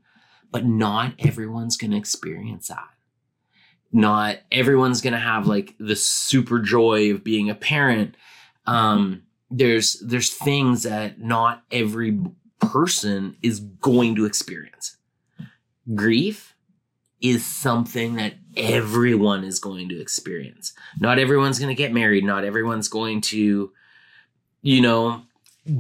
but 0.51 0.67
not 0.67 1.15
everyone's 1.19 1.77
gonna 1.77 1.97
experience 1.97 2.69
that. 2.69 2.89
Not 3.93 4.39
everyone's 4.53 5.01
gonna 5.01 5.19
have 5.19 5.47
like 5.47 5.75
the 5.79 5.97
super 5.97 6.59
joy 6.59 7.13
of 7.13 7.25
being 7.25 7.49
a 7.51 7.55
parent. 7.55 8.17
Um, 8.67 9.23
there's 9.51 10.01
there's 10.01 10.35
things 10.35 10.83
that 10.83 11.21
not 11.21 11.63
every 11.71 12.19
person 12.61 13.37
is 13.43 13.61
going 13.61 14.17
to 14.17 14.27
experience. 14.27 14.97
Grief 15.95 16.55
is 17.21 17.45
something 17.45 18.15
that 18.17 18.35
everyone 18.57 19.45
is 19.45 19.59
going 19.59 19.89
to 19.89 20.01
experience. 20.01 20.73
Not 21.01 21.19
everyone's 21.19 21.59
going 21.59 21.75
to 21.75 21.75
get 21.75 21.93
married, 21.93 22.25
not 22.25 22.45
everyone's 22.45 22.89
going 22.89 23.21
to 23.23 23.73
you 24.63 24.81
know 24.81 25.23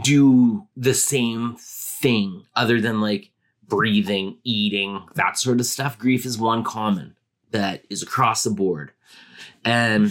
do 0.02 0.66
the 0.76 0.94
same 0.94 1.56
thing 1.58 2.44
other 2.54 2.80
than 2.80 3.00
like 3.00 3.30
breathing, 3.66 4.38
eating, 4.44 5.06
that 5.14 5.38
sort 5.38 5.60
of 5.60 5.66
stuff. 5.66 5.98
Grief 5.98 6.24
is 6.24 6.38
one 6.38 6.64
common 6.64 7.16
that 7.50 7.84
is 7.90 8.02
across 8.02 8.44
the 8.44 8.50
board. 8.50 8.92
And 9.64 10.10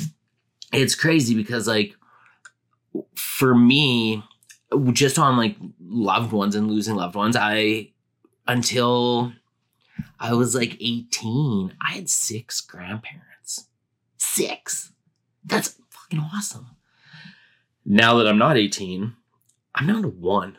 it's 0.73 0.95
crazy 0.95 1.35
because 1.35 1.67
like 1.67 1.95
for 3.15 3.55
me, 3.55 4.23
just 4.91 5.17
on 5.17 5.37
like 5.37 5.55
loved 5.79 6.31
ones 6.31 6.55
and 6.55 6.69
losing 6.69 6.95
loved 6.95 7.15
ones, 7.15 7.35
I 7.35 7.91
until 8.47 9.33
I 10.19 10.33
was 10.33 10.55
like 10.55 10.77
18. 10.79 11.75
I 11.85 11.93
had 11.93 12.09
six 12.09 12.61
grandparents. 12.61 13.67
Six. 14.17 14.91
That's 15.45 15.79
fucking 15.89 16.19
awesome. 16.19 16.67
Now 17.85 18.17
that 18.17 18.27
I'm 18.27 18.37
not 18.37 18.57
18, 18.57 19.15
I'm 19.75 19.87
down 19.87 20.01
to 20.01 20.09
one. 20.09 20.57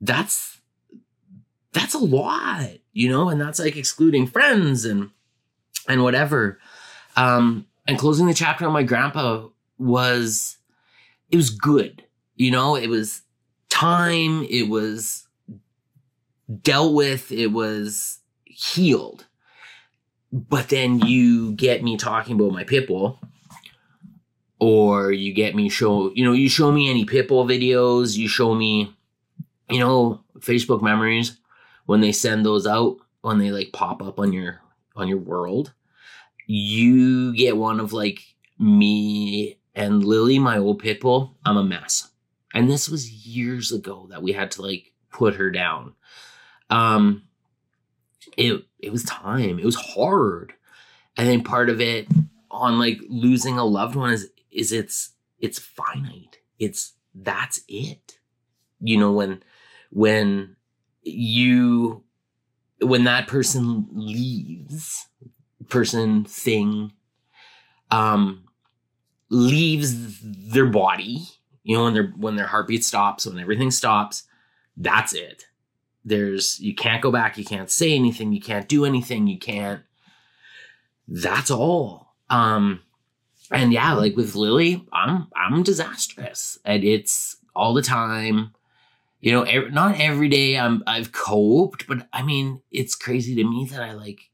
That's 0.00 0.60
that's 1.72 1.94
a 1.94 1.98
lot, 1.98 2.70
you 2.92 3.10
know, 3.10 3.28
and 3.28 3.38
that's 3.40 3.58
like 3.58 3.76
excluding 3.76 4.26
friends 4.26 4.84
and 4.84 5.10
and 5.88 6.02
whatever. 6.02 6.58
Um, 7.16 7.66
and 7.86 7.98
closing 7.98 8.26
the 8.26 8.34
chapter 8.34 8.66
on 8.66 8.72
my 8.72 8.82
grandpa 8.82 9.48
was 9.78 10.56
it 11.30 11.36
was 11.36 11.50
good. 11.50 12.04
You 12.34 12.50
know, 12.50 12.76
it 12.76 12.88
was 12.88 13.22
time, 13.68 14.44
it 14.50 14.68
was 14.68 15.26
dealt 16.62 16.94
with, 16.94 17.32
it 17.32 17.48
was 17.48 18.18
healed. 18.56 19.26
But 20.32 20.68
then 20.68 21.00
you 21.00 21.52
get 21.52 21.82
me 21.82 21.96
talking 21.96 22.34
about 22.34 22.52
my 22.52 22.64
pit 22.64 22.88
bull, 22.88 23.20
or 24.58 25.12
you 25.12 25.32
get 25.32 25.54
me 25.54 25.68
show, 25.68 26.12
you 26.14 26.24
know, 26.24 26.32
you 26.32 26.48
show 26.48 26.72
me 26.72 26.90
any 26.90 27.04
pit 27.04 27.28
bull 27.28 27.46
videos, 27.46 28.16
you 28.16 28.28
show 28.28 28.54
me, 28.54 28.94
you 29.68 29.78
know, 29.78 30.20
Facebook 30.40 30.82
memories 30.82 31.38
when 31.86 32.00
they 32.00 32.12
send 32.12 32.44
those 32.44 32.66
out, 32.66 32.96
when 33.22 33.38
they 33.38 33.50
like 33.50 33.72
pop 33.72 34.02
up 34.02 34.18
on 34.18 34.32
your 34.32 34.60
on 34.94 35.08
your 35.08 35.18
world, 35.18 35.72
you 36.46 37.34
get 37.34 37.56
one 37.56 37.80
of 37.80 37.92
like 37.92 38.20
me 38.58 39.58
and 39.74 40.04
Lily, 40.04 40.38
my 40.38 40.58
old 40.58 40.78
pit 40.78 41.00
bull. 41.00 41.36
I'm 41.44 41.56
a 41.56 41.64
mess. 41.64 42.08
And 42.54 42.70
this 42.70 42.88
was 42.88 43.26
years 43.26 43.72
ago 43.72 44.06
that 44.10 44.22
we 44.22 44.32
had 44.32 44.50
to 44.52 44.62
like 44.62 44.92
put 45.10 45.36
her 45.36 45.50
down. 45.50 45.94
Um 46.70 47.22
it 48.36 48.64
it 48.78 48.92
was 48.92 49.04
time. 49.04 49.58
It 49.58 49.64
was 49.64 49.76
hard. 49.76 50.52
I 51.16 51.24
think 51.24 51.46
part 51.46 51.70
of 51.70 51.80
it 51.80 52.08
on 52.50 52.78
like 52.78 52.98
losing 53.08 53.58
a 53.58 53.64
loved 53.64 53.96
one 53.96 54.12
is 54.12 54.30
is 54.50 54.72
it's 54.72 55.12
it's 55.38 55.58
finite. 55.58 56.38
It's 56.58 56.94
that's 57.14 57.60
it. 57.68 58.18
You 58.80 58.98
know 58.98 59.12
when 59.12 59.42
when 59.90 60.56
you 61.02 62.02
when 62.80 63.04
that 63.04 63.26
person 63.28 63.86
leaves, 63.92 65.06
person 65.68 66.24
thing 66.24 66.92
um 67.90 68.44
leaves 69.30 70.18
their 70.22 70.66
body, 70.66 71.26
you 71.62 71.76
know, 71.76 71.84
when 71.84 71.94
their 71.94 72.12
when 72.16 72.36
their 72.36 72.46
heartbeat 72.46 72.84
stops, 72.84 73.26
when 73.26 73.38
everything 73.38 73.70
stops, 73.70 74.24
that's 74.76 75.12
it. 75.12 75.46
There's 76.06 76.58
you 76.60 76.74
can't 76.74 77.02
go 77.02 77.10
back, 77.10 77.36
you 77.36 77.44
can't 77.44 77.70
say 77.70 77.92
anything, 77.92 78.32
you 78.32 78.40
can't 78.40 78.68
do 78.68 78.84
anything, 78.84 79.26
you 79.26 79.38
can't 79.38 79.82
that's 81.08 81.50
all. 81.50 82.14
Um 82.30 82.80
and 83.50 83.72
yeah, 83.72 83.92
like 83.92 84.16
with 84.16 84.34
Lily, 84.34 84.86
I'm 84.92 85.26
I'm 85.36 85.62
disastrous. 85.62 86.58
And 86.64 86.84
it's 86.84 87.36
all 87.54 87.74
the 87.74 87.82
time. 87.82 88.52
You 89.20 89.32
know, 89.32 89.68
not 89.68 90.00
every 90.00 90.28
day 90.28 90.56
I'm 90.56 90.84
I've 90.86 91.10
coped, 91.12 91.86
but 91.88 92.06
I 92.12 92.22
mean, 92.22 92.62
it's 92.70 92.94
crazy 92.94 93.34
to 93.34 93.44
me 93.44 93.66
that 93.72 93.82
I 93.82 93.92
like 93.92 94.30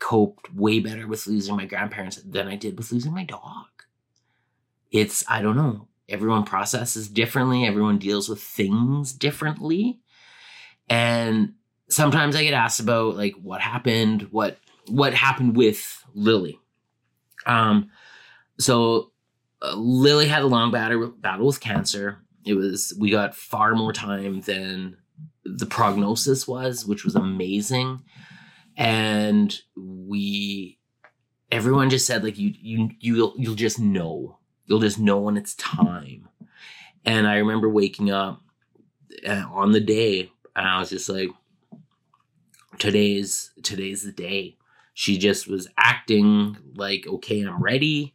coped 0.00 0.52
way 0.52 0.80
better 0.80 1.06
with 1.06 1.26
losing 1.26 1.56
my 1.56 1.66
grandparents 1.66 2.16
than 2.16 2.48
I 2.48 2.56
did 2.56 2.76
with 2.76 2.90
losing 2.90 3.14
my 3.14 3.24
dog. 3.24 3.66
It's 4.90 5.24
I 5.28 5.42
don't 5.42 5.56
know. 5.56 5.88
Everyone 6.08 6.44
processes 6.44 7.08
differently, 7.08 7.64
everyone 7.64 7.98
deals 7.98 8.28
with 8.28 8.42
things 8.42 9.12
differently. 9.12 10.00
And 10.88 11.54
sometimes 11.88 12.36
I 12.36 12.44
get 12.44 12.54
asked 12.54 12.80
about 12.80 13.16
like 13.16 13.34
what 13.42 13.60
happened, 13.60 14.28
what 14.30 14.58
what 14.88 15.14
happened 15.14 15.56
with 15.56 16.04
Lily. 16.14 16.58
Um 17.46 17.90
so 18.58 19.12
uh, 19.62 19.74
Lily 19.76 20.26
had 20.26 20.42
a 20.42 20.46
long 20.46 20.70
battle 20.70 21.08
battle 21.08 21.46
with 21.46 21.60
cancer. 21.60 22.18
It 22.44 22.54
was 22.54 22.94
we 22.98 23.10
got 23.10 23.34
far 23.34 23.74
more 23.74 23.92
time 23.92 24.40
than 24.42 24.96
the 25.44 25.66
prognosis 25.66 26.46
was, 26.46 26.86
which 26.86 27.04
was 27.04 27.14
amazing. 27.14 28.02
And 28.76 29.56
we 29.76 30.78
everyone 31.50 31.90
just 31.90 32.06
said 32.06 32.24
like 32.24 32.38
you 32.38 32.52
you 32.60 32.90
you'll 33.00 33.34
you'll 33.36 33.54
just 33.54 33.78
know. 33.78 34.38
You'll 34.66 34.80
just 34.80 34.98
know 34.98 35.18
when 35.20 35.36
it's 35.36 35.54
time. 35.54 36.28
And 37.04 37.26
I 37.26 37.36
remember 37.36 37.68
waking 37.68 38.10
up 38.10 38.40
uh, 39.26 39.44
on 39.50 39.72
the 39.72 39.80
day 39.80 40.32
and 40.56 40.66
I 40.66 40.78
was 40.78 40.90
just 40.90 41.08
like 41.08 41.30
today's 42.78 43.50
today's 43.62 44.02
the 44.02 44.12
day. 44.12 44.56
She 44.94 45.18
just 45.18 45.48
was 45.48 45.68
acting 45.76 46.56
like 46.74 47.06
okay, 47.06 47.40
I'm 47.40 47.62
ready 47.62 48.14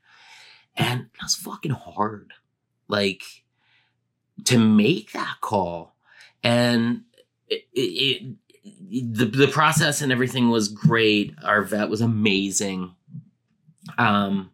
and 0.80 1.08
that's 1.20 1.36
fucking 1.36 1.74
hard. 1.74 2.34
Like 2.88 3.24
to 4.46 4.58
make 4.58 5.12
that 5.12 5.38
call. 5.42 5.94
And 6.44 7.04
it, 7.50 7.68
it, 7.74 8.36
it, 8.64 9.14
the, 9.14 9.26
the 9.26 9.48
process 9.48 10.02
and 10.02 10.12
everything 10.12 10.50
was 10.50 10.70
great. 10.70 11.36
Our 11.44 11.64
vet 11.64 11.90
was 11.90 12.02
amazing. 12.02 12.96
Um, 13.98 14.52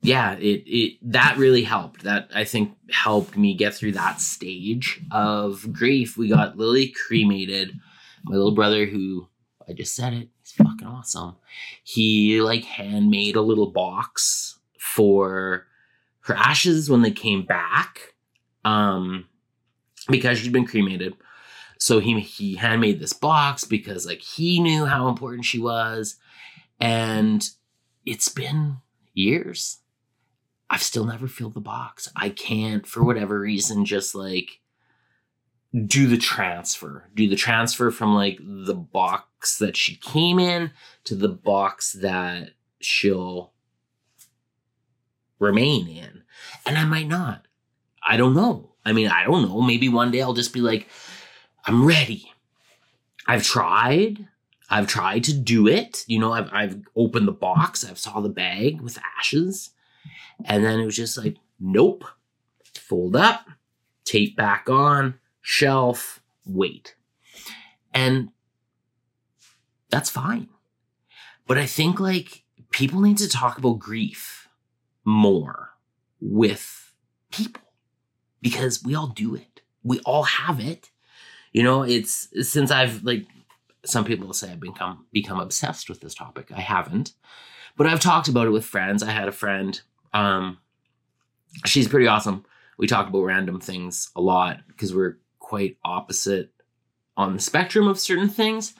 yeah, 0.00 0.34
it, 0.34 0.62
it, 0.66 0.98
that 1.02 1.36
really 1.38 1.62
helped. 1.62 2.04
That 2.04 2.28
I 2.34 2.44
think 2.44 2.76
helped 2.90 3.36
me 3.36 3.54
get 3.54 3.74
through 3.74 3.92
that 3.92 4.20
stage 4.20 5.00
of 5.10 5.72
grief. 5.72 6.16
We 6.16 6.28
got 6.28 6.56
Lily 6.56 6.94
cremated. 7.06 7.72
My 8.24 8.36
little 8.36 8.54
brother, 8.54 8.86
who 8.86 9.28
I 9.68 9.72
just 9.72 9.94
said 9.94 10.12
it, 10.12 10.28
he's 10.40 10.52
fucking 10.52 10.86
awesome. 10.86 11.36
He 11.82 12.40
like 12.40 12.64
handmade 12.64 13.36
a 13.36 13.40
little 13.42 13.70
box 13.70 14.58
for 14.78 15.66
her 16.28 16.34
ashes 16.34 16.90
when 16.90 17.02
they 17.02 17.10
came 17.10 17.42
back 17.44 18.14
um 18.64 19.26
because 20.08 20.38
she'd 20.38 20.52
been 20.52 20.66
cremated 20.66 21.14
so 21.78 22.00
he 22.00 22.18
he 22.20 22.56
handmade 22.56 23.00
this 23.00 23.12
box 23.12 23.64
because 23.64 24.06
like 24.06 24.20
he 24.20 24.60
knew 24.60 24.84
how 24.84 25.08
important 25.08 25.44
she 25.44 25.58
was 25.58 26.16
and 26.80 27.50
it's 28.04 28.28
been 28.28 28.76
years 29.14 29.78
i've 30.70 30.82
still 30.82 31.04
never 31.04 31.26
filled 31.26 31.54
the 31.54 31.60
box 31.60 32.08
i 32.16 32.28
can't 32.28 32.86
for 32.86 33.02
whatever 33.02 33.40
reason 33.40 33.84
just 33.84 34.14
like 34.14 34.60
do 35.86 36.06
the 36.06 36.16
transfer 36.16 37.08
do 37.14 37.28
the 37.28 37.36
transfer 37.36 37.90
from 37.90 38.14
like 38.14 38.38
the 38.40 38.74
box 38.74 39.58
that 39.58 39.76
she 39.76 39.96
came 39.96 40.38
in 40.38 40.70
to 41.04 41.14
the 41.14 41.28
box 41.28 41.92
that 41.92 42.50
she'll 42.80 43.52
remain 45.38 45.88
in. 45.88 46.22
And 46.66 46.76
I 46.76 46.84
might 46.84 47.08
not. 47.08 47.46
I 48.06 48.16
don't 48.16 48.34
know. 48.34 48.72
I 48.84 48.92
mean, 48.92 49.08
I 49.08 49.24
don't 49.24 49.42
know. 49.42 49.60
Maybe 49.60 49.88
one 49.88 50.10
day 50.10 50.22
I'll 50.22 50.34
just 50.34 50.52
be 50.52 50.60
like, 50.60 50.88
I'm 51.64 51.84
ready. 51.84 52.32
I've 53.26 53.42
tried. 53.42 54.26
I've 54.70 54.86
tried 54.86 55.24
to 55.24 55.34
do 55.34 55.66
it. 55.66 56.04
You 56.06 56.18
know, 56.18 56.32
I've, 56.32 56.52
I've 56.52 56.80
opened 56.96 57.28
the 57.28 57.32
box. 57.32 57.88
I've 57.88 57.98
saw 57.98 58.20
the 58.20 58.28
bag 58.28 58.80
with 58.80 58.98
ashes. 59.18 59.70
And 60.44 60.64
then 60.64 60.80
it 60.80 60.86
was 60.86 60.96
just 60.96 61.18
like, 61.18 61.36
nope. 61.58 62.04
Fold 62.74 63.16
up, 63.16 63.48
tape 64.04 64.36
back 64.36 64.68
on, 64.70 65.18
shelf, 65.42 66.22
wait. 66.46 66.94
And 67.92 68.30
that's 69.90 70.10
fine. 70.10 70.48
But 71.46 71.58
I 71.58 71.66
think 71.66 72.00
like 72.00 72.44
people 72.70 73.00
need 73.00 73.18
to 73.18 73.28
talk 73.28 73.58
about 73.58 73.78
grief 73.78 74.48
more 75.04 75.70
with 76.20 76.94
people 77.30 77.62
because 78.40 78.82
we 78.84 78.94
all 78.94 79.08
do 79.08 79.34
it. 79.34 79.62
We 79.82 80.00
all 80.00 80.24
have 80.24 80.60
it. 80.60 80.90
You 81.52 81.62
know, 81.62 81.82
it's 81.82 82.28
since 82.48 82.70
I've 82.70 83.02
like 83.02 83.26
some 83.84 84.04
people 84.04 84.32
say 84.32 84.52
I've 84.52 84.60
become 84.60 85.06
become 85.12 85.40
obsessed 85.40 85.88
with 85.88 86.00
this 86.00 86.14
topic. 86.14 86.50
I 86.54 86.60
haven't. 86.60 87.12
But 87.76 87.86
I've 87.86 88.00
talked 88.00 88.28
about 88.28 88.46
it 88.46 88.50
with 88.50 88.64
friends. 88.64 89.02
I 89.02 89.10
had 89.10 89.28
a 89.28 89.32
friend 89.32 89.80
um 90.12 90.58
she's 91.64 91.88
pretty 91.88 92.06
awesome. 92.06 92.44
We 92.78 92.86
talk 92.86 93.08
about 93.08 93.24
random 93.24 93.60
things 93.60 94.10
a 94.14 94.20
lot 94.20 94.60
because 94.68 94.94
we're 94.94 95.18
quite 95.38 95.78
opposite 95.84 96.52
on 97.16 97.34
the 97.34 97.42
spectrum 97.42 97.88
of 97.88 97.98
certain 97.98 98.28
things. 98.28 98.74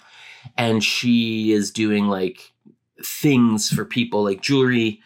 And 0.57 0.83
she 0.85 1.53
is 1.53 1.71
doing 1.71 2.07
like 2.07 2.53
things 3.05 3.69
for 3.69 3.85
people 3.85 4.23
like 4.23 4.41
jewelry 4.41 5.03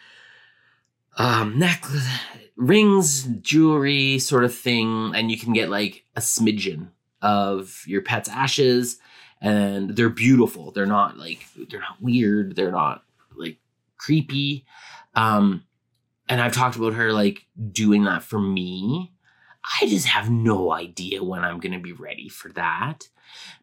um, 1.17 1.57
necklace, 1.59 2.07
rings, 2.55 3.23
jewelry 3.41 4.19
sort 4.19 4.43
of 4.43 4.53
thing, 4.53 5.13
and 5.15 5.29
you 5.29 5.37
can 5.37 5.53
get 5.53 5.69
like 5.69 6.05
a 6.15 6.21
smidgen 6.21 6.89
of 7.21 7.83
your 7.85 8.01
pet's 8.01 8.29
ashes, 8.29 8.97
and 9.41 9.95
they're 9.95 10.09
beautiful. 10.09 10.71
They're 10.71 10.85
not 10.85 11.17
like 11.17 11.45
they're 11.69 11.79
not 11.79 12.01
weird. 12.01 12.55
They're 12.55 12.71
not 12.71 13.03
like 13.35 13.57
creepy. 13.97 14.65
Um, 15.15 15.63
and 16.33 16.41
I've 16.41 16.51
talked 16.51 16.77
about 16.77 16.95
her 16.95 17.13
like 17.13 17.45
doing 17.71 18.05
that 18.05 18.23
for 18.23 18.39
me. 18.39 19.13
I 19.79 19.85
just 19.85 20.07
have 20.07 20.31
no 20.31 20.71
idea 20.71 21.23
when 21.23 21.43
I'm 21.43 21.59
going 21.59 21.73
to 21.73 21.79
be 21.79 21.93
ready 21.93 22.27
for 22.27 22.49
that. 22.53 23.07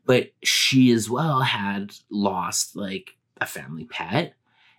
But 0.06 0.30
she 0.44 0.92
as 0.92 1.10
well 1.10 1.40
had 1.40 1.92
lost 2.12 2.76
like 2.76 3.16
a 3.40 3.46
family 3.46 3.86
pet. 3.86 4.34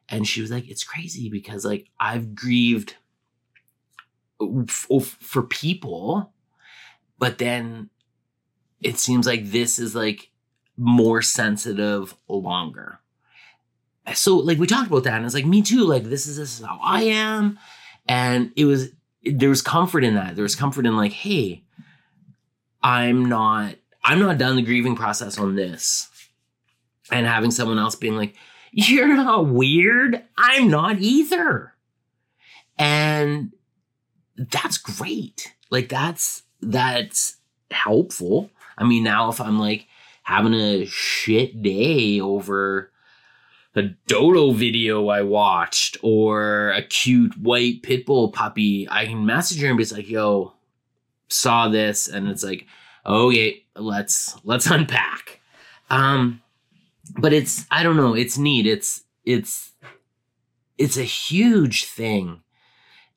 And 0.07 0.25
she 0.25 0.39
was 0.39 0.51
like, 0.51 0.69
it's 0.69 0.85
crazy 0.85 1.27
because 1.27 1.65
like 1.65 1.89
I've 1.99 2.33
grieved 2.33 2.95
oh, 4.39 4.65
f- 4.69 5.17
for 5.19 5.43
people, 5.43 6.31
but 7.19 7.39
then 7.39 7.89
it 8.79 8.99
seems 8.99 9.27
like 9.27 9.51
this 9.51 9.79
is 9.79 9.95
like 9.95 10.31
more 10.77 11.21
sensitive 11.21 12.15
longer. 12.29 13.01
So 14.13 14.37
like 14.37 14.59
we 14.59 14.65
talked 14.65 14.87
about 14.87 15.03
that 15.03 15.15
and 15.15 15.25
it's 15.25 15.35
like 15.35 15.45
me 15.45 15.61
too 15.61 15.83
like 15.83 16.05
this 16.05 16.25
is 16.25 16.37
this 16.37 16.57
is 16.57 16.65
how 16.65 16.79
I 16.81 17.03
am 17.03 17.59
and 18.11 18.51
it 18.57 18.65
was 18.65 18.89
there 19.23 19.49
was 19.49 19.61
comfort 19.61 20.03
in 20.03 20.15
that. 20.15 20.35
There 20.35 20.43
was 20.43 20.55
comfort 20.55 20.85
in 20.85 20.97
like 20.97 21.13
hey 21.13 21.63
I'm 22.83 23.25
not 23.25 23.75
I'm 24.03 24.19
not 24.19 24.37
done 24.37 24.57
the 24.57 24.61
grieving 24.61 24.97
process 24.97 25.37
on 25.37 25.55
this. 25.55 26.09
And 27.09 27.25
having 27.25 27.51
someone 27.51 27.79
else 27.79 27.95
being 27.95 28.17
like 28.17 28.35
you're 28.73 29.15
not 29.15 29.47
weird. 29.47 30.23
I'm 30.37 30.69
not 30.69 30.99
either. 30.99 31.73
And 32.77 33.53
that's 34.37 34.77
great. 34.77 35.53
Like 35.69 35.87
that's 35.87 36.43
that's 36.61 37.37
helpful. 37.69 38.49
I 38.77 38.83
mean, 38.83 39.03
now 39.03 39.29
if 39.29 39.39
I'm 39.39 39.57
like 39.57 39.87
having 40.23 40.53
a 40.53 40.85
shit 40.85 41.61
day 41.61 42.19
over 42.19 42.91
a 43.75 43.83
dodo 44.07 44.51
video 44.51 45.07
I 45.07 45.21
watched 45.21 45.97
or 46.01 46.71
a 46.71 46.81
cute 46.81 47.37
white 47.37 47.83
pit 47.83 48.05
bull 48.05 48.31
puppy, 48.31 48.87
I 48.89 49.05
can 49.05 49.25
message 49.25 49.61
her 49.61 49.69
and 49.69 49.77
be 49.77 49.85
like, 49.85 50.09
yo, 50.09 50.53
saw 51.29 51.69
this, 51.69 52.07
and 52.07 52.27
it's 52.27 52.43
like, 52.43 52.65
okay, 53.05 53.63
let's 53.75 54.37
let's 54.43 54.67
unpack. 54.67 55.39
Um, 55.89 56.41
but 57.17 57.33
it's 57.33 57.65
I 57.71 57.83
don't 57.83 57.97
know, 57.97 58.13
it's 58.13 58.37
neat. 58.37 58.65
It's 58.65 59.03
it's 59.25 59.71
it's 60.77 60.97
a 60.97 61.03
huge 61.03 61.85
thing. 61.85 62.41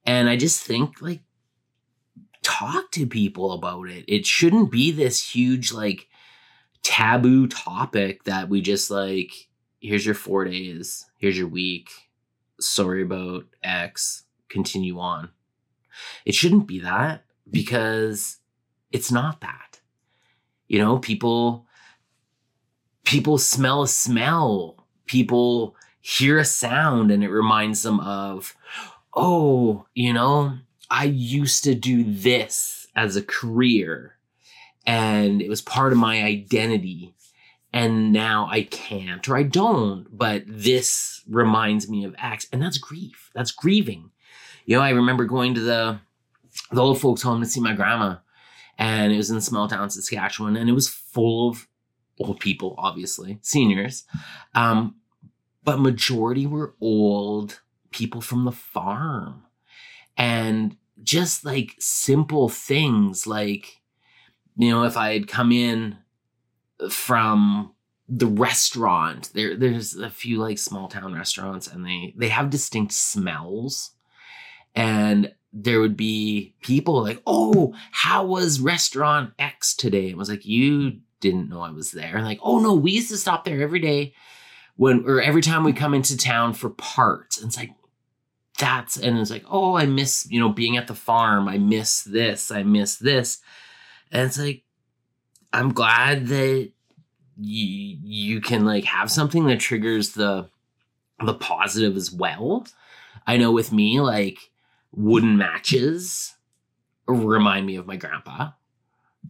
And 0.06 0.28
I 0.28 0.36
just 0.36 0.62
think 0.62 1.00
like 1.00 1.20
talk 2.42 2.90
to 2.92 3.06
people 3.06 3.52
about 3.52 3.88
it. 3.88 4.04
It 4.06 4.26
shouldn't 4.26 4.70
be 4.70 4.92
this 4.92 5.34
huge 5.34 5.72
like 5.72 6.08
taboo 6.82 7.48
topic 7.48 8.24
that 8.24 8.48
we 8.48 8.60
just 8.60 8.90
like 8.90 9.48
here's 9.84 10.06
your 10.06 10.14
4 10.14 10.46
days, 10.46 11.06
here's 11.18 11.38
your 11.38 11.48
week. 11.48 11.90
Sorry 12.60 13.02
about 13.02 13.44
X, 13.62 14.24
continue 14.48 14.98
on. 14.98 15.30
It 16.24 16.34
shouldn't 16.34 16.66
be 16.66 16.80
that 16.80 17.24
because 17.50 18.38
it's 18.90 19.12
not 19.12 19.40
that. 19.40 19.80
You 20.66 20.78
know, 20.78 20.98
people 20.98 21.66
people 23.04 23.38
smell 23.38 23.82
a 23.82 23.88
smell. 23.88 24.86
People 25.06 25.76
hear 26.00 26.38
a 26.38 26.44
sound 26.44 27.10
and 27.10 27.22
it 27.22 27.30
reminds 27.30 27.82
them 27.82 28.00
of, 28.00 28.56
oh, 29.14 29.86
you 29.94 30.12
know, 30.12 30.58
I 30.90 31.04
used 31.04 31.64
to 31.64 31.74
do 31.74 32.02
this 32.04 32.86
as 32.96 33.16
a 33.16 33.22
career 33.22 34.16
and 34.86 35.40
it 35.40 35.48
was 35.48 35.62
part 35.62 35.92
of 35.92 35.98
my 35.98 36.22
identity. 36.22 37.14
And 37.74 38.12
now 38.12 38.46
I 38.48 38.62
can't 38.62 39.28
or 39.28 39.36
I 39.36 39.42
don't, 39.42 40.06
but 40.16 40.44
this 40.46 41.22
reminds 41.28 41.90
me 41.90 42.04
of 42.04 42.14
X. 42.22 42.46
And 42.52 42.62
that's 42.62 42.78
grief. 42.78 43.32
That's 43.34 43.50
grieving. 43.50 44.12
You 44.64 44.76
know, 44.76 44.82
I 44.82 44.90
remember 44.90 45.24
going 45.24 45.54
to 45.54 45.60
the, 45.60 45.98
the 46.70 46.80
old 46.80 47.00
folks 47.00 47.22
home 47.22 47.40
to 47.40 47.48
see 47.48 47.60
my 47.60 47.74
grandma 47.74 48.18
and 48.78 49.12
it 49.12 49.16
was 49.16 49.32
in 49.32 49.40
small 49.40 49.66
town 49.66 49.90
Saskatchewan 49.90 50.56
and 50.56 50.70
it 50.70 50.72
was 50.72 50.88
full 50.88 51.50
of 51.50 51.66
old 52.20 52.38
people, 52.38 52.76
obviously, 52.78 53.40
seniors. 53.42 54.04
Um, 54.54 54.94
but 55.64 55.80
majority 55.80 56.46
were 56.46 56.76
old 56.80 57.60
people 57.90 58.20
from 58.20 58.44
the 58.44 58.52
farm. 58.52 59.42
And 60.16 60.76
just 61.02 61.44
like 61.44 61.74
simple 61.80 62.48
things 62.48 63.26
like, 63.26 63.80
you 64.56 64.70
know, 64.70 64.84
if 64.84 64.96
I 64.96 65.12
had 65.12 65.26
come 65.26 65.50
in 65.50 65.98
from 66.90 67.72
the 68.08 68.26
restaurant, 68.26 69.30
there 69.34 69.56
there's 69.56 69.96
a 69.96 70.10
few 70.10 70.38
like 70.38 70.58
small 70.58 70.88
town 70.88 71.14
restaurants 71.14 71.66
and 71.66 71.84
they 71.84 72.14
they 72.16 72.28
have 72.28 72.50
distinct 72.50 72.92
smells. 72.92 73.92
And 74.74 75.32
there 75.52 75.80
would 75.80 75.96
be 75.96 76.54
people 76.62 77.00
like, 77.00 77.22
oh, 77.26 77.74
how 77.92 78.26
was 78.26 78.60
restaurant 78.60 79.32
X 79.38 79.74
today? 79.74 80.08
It 80.10 80.16
was 80.16 80.28
like, 80.28 80.44
you 80.44 80.98
didn't 81.20 81.48
know 81.48 81.60
I 81.60 81.70
was 81.70 81.92
there. 81.92 82.16
And 82.16 82.26
Like, 82.26 82.40
oh 82.42 82.58
no, 82.58 82.74
we 82.74 82.90
used 82.92 83.10
to 83.10 83.16
stop 83.16 83.44
there 83.44 83.62
every 83.62 83.80
day 83.80 84.14
when 84.76 85.04
or 85.06 85.22
every 85.22 85.42
time 85.42 85.64
we 85.64 85.72
come 85.72 85.94
into 85.94 86.16
town 86.16 86.52
for 86.54 86.70
parts. 86.70 87.38
And 87.38 87.48
it's 87.48 87.56
like, 87.56 87.70
that's 88.58 88.96
and 88.96 89.18
it's 89.18 89.30
like, 89.30 89.44
oh, 89.48 89.76
I 89.76 89.86
miss, 89.86 90.26
you 90.30 90.40
know, 90.40 90.50
being 90.50 90.76
at 90.76 90.86
the 90.86 90.94
farm. 90.94 91.48
I 91.48 91.58
miss 91.58 92.02
this. 92.02 92.50
I 92.50 92.62
miss 92.62 92.96
this. 92.96 93.38
And 94.12 94.26
it's 94.26 94.38
like, 94.38 94.64
I'm 95.52 95.72
glad 95.72 96.26
that 96.28 96.70
you 97.40 97.98
you 98.02 98.40
can 98.40 98.64
like 98.64 98.84
have 98.84 99.10
something 99.10 99.46
that 99.46 99.60
triggers 99.60 100.12
the 100.12 100.48
the 101.24 101.34
positive 101.34 101.96
as 101.96 102.12
well. 102.12 102.66
I 103.26 103.36
know 103.36 103.52
with 103.52 103.72
me, 103.72 104.00
like 104.00 104.50
wooden 104.92 105.36
matches 105.36 106.34
remind 107.06 107.66
me 107.66 107.76
of 107.76 107.86
my 107.86 107.96
grandpa 107.96 108.50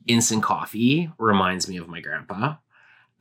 instant 0.06 0.42
coffee 0.42 1.10
reminds 1.18 1.68
me 1.68 1.76
of 1.76 1.88
my 1.88 2.00
grandpa. 2.00 2.56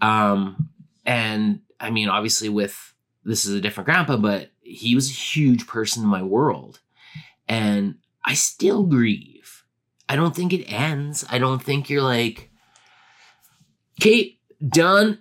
Um, 0.01 0.69
and 1.05 1.61
I 1.79 1.89
mean, 1.89 2.09
obviously, 2.09 2.49
with 2.49 2.93
this 3.23 3.45
is 3.45 3.53
a 3.53 3.61
different 3.61 3.85
grandpa, 3.85 4.17
but 4.17 4.51
he 4.61 4.95
was 4.95 5.09
a 5.09 5.13
huge 5.13 5.67
person 5.67 6.03
in 6.03 6.09
my 6.09 6.23
world. 6.23 6.79
And 7.47 7.95
I 8.23 8.33
still 8.33 8.83
grieve. 8.83 9.63
I 10.09 10.15
don't 10.15 10.35
think 10.35 10.53
it 10.53 10.65
ends. 10.65 11.25
I 11.29 11.37
don't 11.37 11.61
think 11.61 11.89
you're 11.89 12.01
like, 12.01 12.51
Kate, 13.99 14.39
done. 14.67 15.19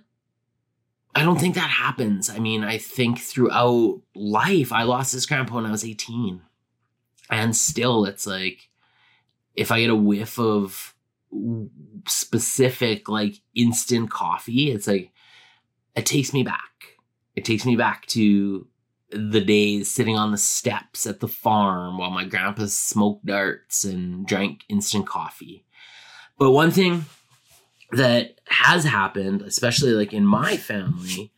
I 1.15 1.23
don't 1.23 1.39
think 1.39 1.55
that 1.55 1.69
happens. 1.69 2.29
I 2.29 2.39
mean, 2.39 2.63
I 2.63 2.77
think 2.77 3.19
throughout 3.19 4.01
life, 4.15 4.71
I 4.71 4.83
lost 4.83 5.13
this 5.13 5.25
grandpa 5.25 5.55
when 5.55 5.65
I 5.65 5.71
was 5.71 5.85
18. 5.85 6.41
And 7.29 7.55
still, 7.55 8.05
it's 8.05 8.25
like, 8.25 8.69
if 9.55 9.71
I 9.71 9.81
get 9.81 9.89
a 9.89 9.95
whiff 9.95 10.39
of 10.39 10.93
specific 12.07 13.09
like 13.09 13.35
instant 13.55 14.09
coffee 14.09 14.71
it's 14.71 14.87
like 14.87 15.11
it 15.95 16.05
takes 16.05 16.33
me 16.33 16.43
back 16.43 16.97
it 17.35 17.45
takes 17.45 17.65
me 17.65 17.75
back 17.75 18.05
to 18.05 18.67
the 19.09 19.41
days 19.41 19.89
sitting 19.89 20.17
on 20.17 20.31
the 20.31 20.37
steps 20.37 21.05
at 21.05 21.19
the 21.19 21.27
farm 21.27 21.97
while 21.97 22.09
my 22.09 22.25
grandpa 22.25 22.65
smoked 22.65 23.25
darts 23.25 23.83
and 23.83 24.27
drank 24.27 24.61
instant 24.69 25.07
coffee 25.07 25.65
but 26.37 26.51
one 26.51 26.71
thing 26.71 27.05
that 27.95 28.39
has 28.47 28.83
happened 28.83 29.41
especially 29.41 29.91
like 29.91 30.13
in 30.13 30.25
my 30.25 30.57
family 30.57 31.31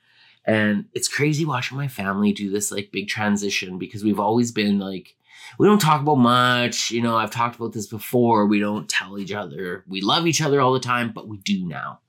and 0.45 0.85
it's 0.93 1.07
crazy 1.07 1.45
watching 1.45 1.77
my 1.77 1.87
family 1.87 2.31
do 2.31 2.51
this 2.51 2.71
like 2.71 2.91
big 2.91 3.07
transition 3.07 3.77
because 3.77 4.03
we've 4.03 4.19
always 4.19 4.51
been 4.51 4.79
like 4.79 5.15
we 5.57 5.67
don't 5.67 5.79
talk 5.79 6.01
about 6.01 6.15
much. 6.15 6.91
You 6.91 7.01
know, 7.01 7.17
I've 7.17 7.31
talked 7.31 7.55
about 7.55 7.73
this 7.73 7.87
before. 7.87 8.45
We 8.45 8.59
don't 8.59 8.89
tell 8.89 9.17
each 9.17 9.31
other. 9.31 9.83
We 9.87 10.01
love 10.01 10.27
each 10.27 10.41
other 10.41 10.59
all 10.59 10.73
the 10.73 10.79
time, 10.79 11.11
but 11.13 11.27
we 11.27 11.37
do 11.37 11.65
now. 11.65 11.99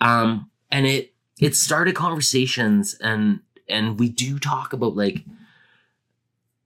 Um, 0.00 0.50
and 0.70 0.86
it 0.86 1.14
it 1.40 1.56
started 1.56 1.94
conversations 1.94 2.94
and 3.00 3.40
and 3.68 3.98
we 3.98 4.08
do 4.08 4.38
talk 4.38 4.72
about 4.72 4.96
like 4.96 5.24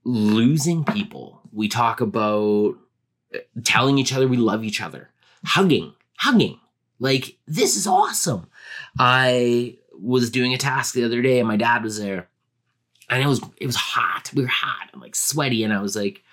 losing 0.03 0.83
people. 0.83 1.41
We 1.51 1.67
talk 1.67 2.01
about 2.01 2.75
uh, 3.33 3.39
telling 3.63 3.97
each 3.97 4.13
other 4.13 4.27
we 4.27 4.37
love 4.37 4.63
each 4.63 4.81
other, 4.81 5.09
hugging, 5.43 5.93
hugging. 6.17 6.59
Like 6.99 7.37
this 7.47 7.75
is 7.75 7.87
awesome. 7.87 8.47
I 8.97 9.77
was 9.99 10.29
doing 10.29 10.53
a 10.53 10.57
task 10.57 10.93
the 10.93 11.03
other 11.03 11.21
day 11.21 11.39
and 11.39 11.47
my 11.47 11.57
dad 11.57 11.83
was 11.83 11.99
there 11.99 12.29
and 13.09 13.21
it 13.21 13.27
was 13.27 13.41
it 13.57 13.65
was 13.65 13.75
hot. 13.75 14.31
We 14.33 14.43
were 14.43 14.47
hot. 14.47 14.89
I'm 14.93 14.99
like 14.99 15.15
sweaty, 15.15 15.63
and 15.63 15.73
I 15.73 15.81
was 15.81 15.95
like, 15.95 16.23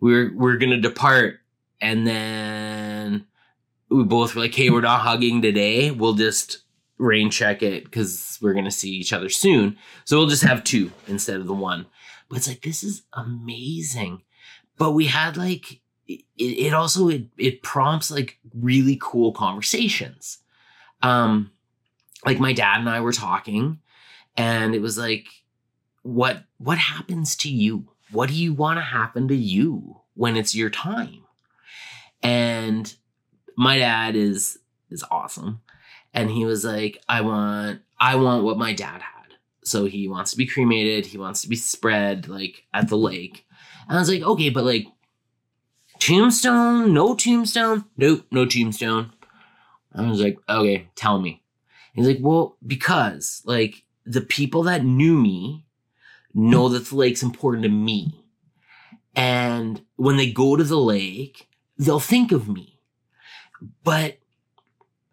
we 0.00 0.12
were 0.12 0.30
we 0.34 0.52
are 0.52 0.56
gonna 0.56 0.80
depart, 0.80 1.40
and 1.80 2.06
then 2.06 3.26
we 3.88 4.04
both 4.04 4.34
were 4.34 4.42
like, 4.42 4.54
hey, 4.54 4.70
we're 4.70 4.80
not 4.80 5.00
hugging 5.00 5.42
today. 5.42 5.90
We'll 5.90 6.14
just 6.14 6.58
rain 6.98 7.30
check 7.30 7.62
it 7.62 7.84
because 7.84 8.38
we're 8.40 8.54
gonna 8.54 8.70
see 8.70 8.90
each 8.90 9.12
other 9.12 9.28
soon. 9.28 9.76
So 10.04 10.18
we'll 10.18 10.28
just 10.28 10.44
have 10.44 10.64
two 10.64 10.92
instead 11.06 11.40
of 11.40 11.46
the 11.46 11.54
one. 11.54 11.86
But 12.28 12.38
it's 12.38 12.48
like 12.48 12.62
this 12.62 12.82
is 12.82 13.02
amazing. 13.12 14.22
But 14.76 14.92
we 14.92 15.06
had 15.06 15.36
like 15.36 15.80
it, 16.06 16.24
it 16.36 16.74
also 16.74 17.08
it 17.08 17.26
it 17.38 17.62
prompts 17.62 18.10
like 18.10 18.38
really 18.54 18.98
cool 19.00 19.32
conversations. 19.32 20.38
Um, 21.02 21.50
like 22.24 22.40
my 22.40 22.52
dad 22.52 22.80
and 22.80 22.88
I 22.88 23.00
were 23.00 23.12
talking, 23.12 23.78
and 24.36 24.74
it 24.74 24.80
was 24.80 24.96
like 24.98 25.26
what 26.04 26.44
what 26.58 26.78
happens 26.78 27.34
to 27.36 27.50
you? 27.50 27.88
What 28.12 28.28
do 28.28 28.34
you 28.34 28.52
want 28.52 28.78
to 28.78 28.82
happen 28.82 29.26
to 29.28 29.34
you 29.34 30.00
when 30.14 30.36
it's 30.36 30.54
your 30.54 30.70
time? 30.70 31.22
And 32.22 32.94
my 33.56 33.78
dad 33.78 34.14
is 34.14 34.58
is 34.90 35.04
awesome. 35.10 35.60
And 36.12 36.30
he 36.30 36.44
was 36.44 36.64
like, 36.64 37.02
I 37.08 37.22
want 37.22 37.80
I 37.98 38.14
want 38.16 38.44
what 38.44 38.58
my 38.58 38.72
dad 38.72 39.02
had. 39.02 39.34
So 39.64 39.86
he 39.86 40.06
wants 40.08 40.30
to 40.32 40.36
be 40.36 40.46
cremated, 40.46 41.06
he 41.06 41.18
wants 41.18 41.42
to 41.42 41.48
be 41.48 41.56
spread 41.56 42.28
like 42.28 42.64
at 42.72 42.88
the 42.88 42.98
lake. 42.98 43.46
And 43.88 43.96
I 43.96 44.00
was 44.00 44.10
like, 44.10 44.22
okay, 44.22 44.50
but 44.50 44.64
like 44.64 44.86
tombstone, 46.04 46.92
no 46.92 47.14
tombstone, 47.14 47.86
nope, 47.96 48.26
no 48.30 48.44
tombstone. 48.44 49.10
I 49.94 50.06
was 50.08 50.20
like, 50.20 50.38
okay, 50.48 50.88
tell 50.96 51.18
me. 51.18 51.42
He's 51.94 52.06
like, 52.06 52.18
well, 52.20 52.58
because 52.66 53.40
like 53.46 53.84
the 54.04 54.20
people 54.20 54.64
that 54.64 54.84
knew 54.84 55.16
me 55.16 55.64
know 56.34 56.68
that 56.68 56.86
the 56.86 56.96
lake's 56.96 57.22
important 57.22 57.62
to 57.62 57.70
me. 57.70 58.22
And 59.16 59.82
when 59.96 60.16
they 60.16 60.30
go 60.30 60.56
to 60.56 60.64
the 60.64 60.78
lake, 60.78 61.48
they'll 61.78 62.00
think 62.00 62.32
of 62.32 62.48
me. 62.48 62.80
But 63.82 64.18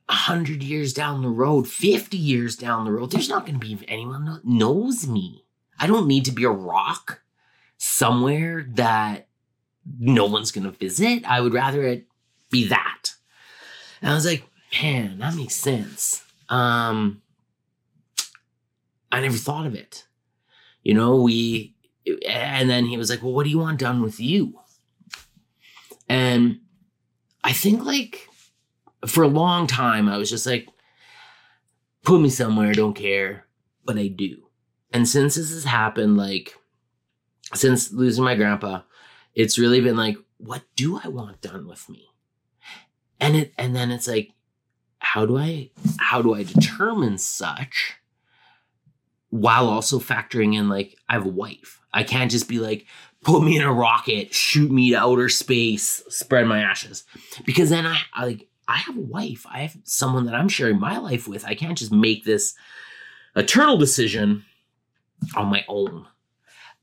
a 0.10 0.14
hundred 0.14 0.62
years 0.62 0.92
down 0.92 1.22
the 1.22 1.30
road, 1.30 1.70
50 1.70 2.18
years 2.18 2.58
down 2.58 2.84
the 2.84 2.92
road, 2.92 3.12
there's 3.12 3.30
not 3.30 3.46
going 3.46 3.60
to 3.60 3.66
be 3.66 3.86
anyone 3.88 4.26
that 4.26 4.44
knows 4.44 5.08
me. 5.08 5.46
I 5.80 5.88
don't 5.88 6.08
need 6.08 6.26
to 6.26 6.32
be 6.32 6.44
a 6.44 6.50
rock 6.50 7.22
somewhere 7.78 8.66
that 8.72 9.28
no 10.00 10.26
one's 10.26 10.52
going 10.52 10.64
to 10.66 10.72
visit. 10.72 11.24
I 11.26 11.42
would 11.42 11.54
rather 11.54 11.84
it 11.84 12.08
be 12.50 12.68
that. 12.68 13.14
And 14.02 14.12
I 14.12 14.14
was 14.14 14.26
like, 14.26 14.44
man, 14.82 15.20
that 15.20 15.36
makes 15.36 15.56
sense. 15.56 16.24
Um, 16.50 17.22
I 19.12 19.22
never 19.22 19.38
thought 19.38 19.68
of 19.68 19.76
it. 19.76 20.06
You 20.84 20.94
know, 20.94 21.22
we, 21.22 21.76
and 22.28 22.70
then 22.70 22.86
he 22.86 22.98
was 22.98 23.10
like, 23.10 23.22
well, 23.22 23.34
what 23.34 23.44
do 23.44 23.50
you 23.50 23.60
want 23.60 23.80
done 23.80 24.02
with 24.02 24.20
you? 24.20 24.60
And 26.10 26.60
I 27.44 27.54
think 27.54 27.86
like 27.86 28.28
for 29.06 29.24
a 29.24 29.28
long 29.28 29.68
time, 29.68 30.10
I 30.10 30.18
was 30.18 30.30
just 30.30 30.46
like, 30.46 30.68
put 32.04 32.20
me 32.20 32.30
somewhere, 32.30 32.74
don't 32.74 32.96
care, 32.96 33.46
but 33.86 33.98
I 33.98 34.08
do. 34.08 34.38
And 34.92 35.08
since 35.08 35.36
this 35.36 35.52
has 35.52 35.64
happened, 35.64 36.18
like, 36.18 36.56
since 37.54 37.92
losing 37.94 38.24
my 38.24 38.36
grandpa, 38.36 38.82
it's 39.34 39.58
really 39.58 39.82
been 39.82 39.98
like, 39.98 40.18
what 40.38 40.64
do 40.76 41.00
I 41.04 41.08
want 41.08 41.42
done 41.42 41.68
with 41.68 41.90
me? 41.90 42.08
And 43.20 43.36
it, 43.36 43.54
and 43.58 43.76
then 43.76 43.92
it's 43.92 44.08
like, 44.08 44.32
how 45.00 45.26
do 45.26 45.38
I, 45.38 45.72
how 46.00 46.22
do 46.22 46.34
I 46.34 46.44
determine 46.44 47.18
such 47.18 47.94
while 49.30 49.68
also 49.68 50.00
factoring 50.00 50.56
in 50.56 50.70
like, 50.70 50.98
I 51.08 51.14
have 51.14 51.26
a 51.26 51.30
wife. 51.30 51.80
I 51.94 52.04
can't 52.04 52.32
just 52.32 52.48
be 52.48 52.60
like, 52.60 52.86
put 53.24 53.44
me 53.44 53.58
in 53.58 53.64
a 53.64 53.74
rocket, 53.74 54.34
shoot 54.34 54.72
me 54.72 54.92
to 54.92 55.00
outer 55.00 55.30
space, 55.30 56.04
spread 56.10 56.48
my 56.48 56.62
ashes. 56.62 57.04
Because 57.46 57.70
then 57.70 57.86
I, 57.86 58.02
I 58.14 58.26
like, 58.26 58.48
I 58.68 58.78
have 58.78 58.98
a 58.98 59.02
wife. 59.02 59.46
I 59.50 59.60
have 59.60 59.78
someone 59.84 60.26
that 60.26 60.36
I'm 60.36 60.50
sharing 60.50 60.80
my 60.80 60.98
life 60.98 61.28
with. 61.28 61.46
I 61.46 61.56
can't 61.56 61.78
just 61.78 61.92
make 61.92 62.26
this 62.26 62.54
eternal 63.36 63.78
decision 63.78 64.46
on 65.36 65.48
my 65.48 65.64
own. 65.68 66.08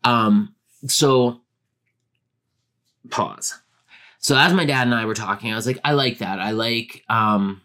Um, 0.05 0.55
so 0.87 1.41
pause. 3.11 3.59
So 4.19 4.37
as 4.37 4.53
my 4.53 4.65
dad 4.65 4.87
and 4.87 4.95
I 4.95 5.05
were 5.05 5.15
talking, 5.15 5.53
I 5.53 5.57
was 5.57 5.67
like, 5.67 5.79
I 5.85 5.93
like 5.93 6.19
that. 6.19 6.41
I 6.41 6.51
like 6.51 7.05
um 7.09 7.63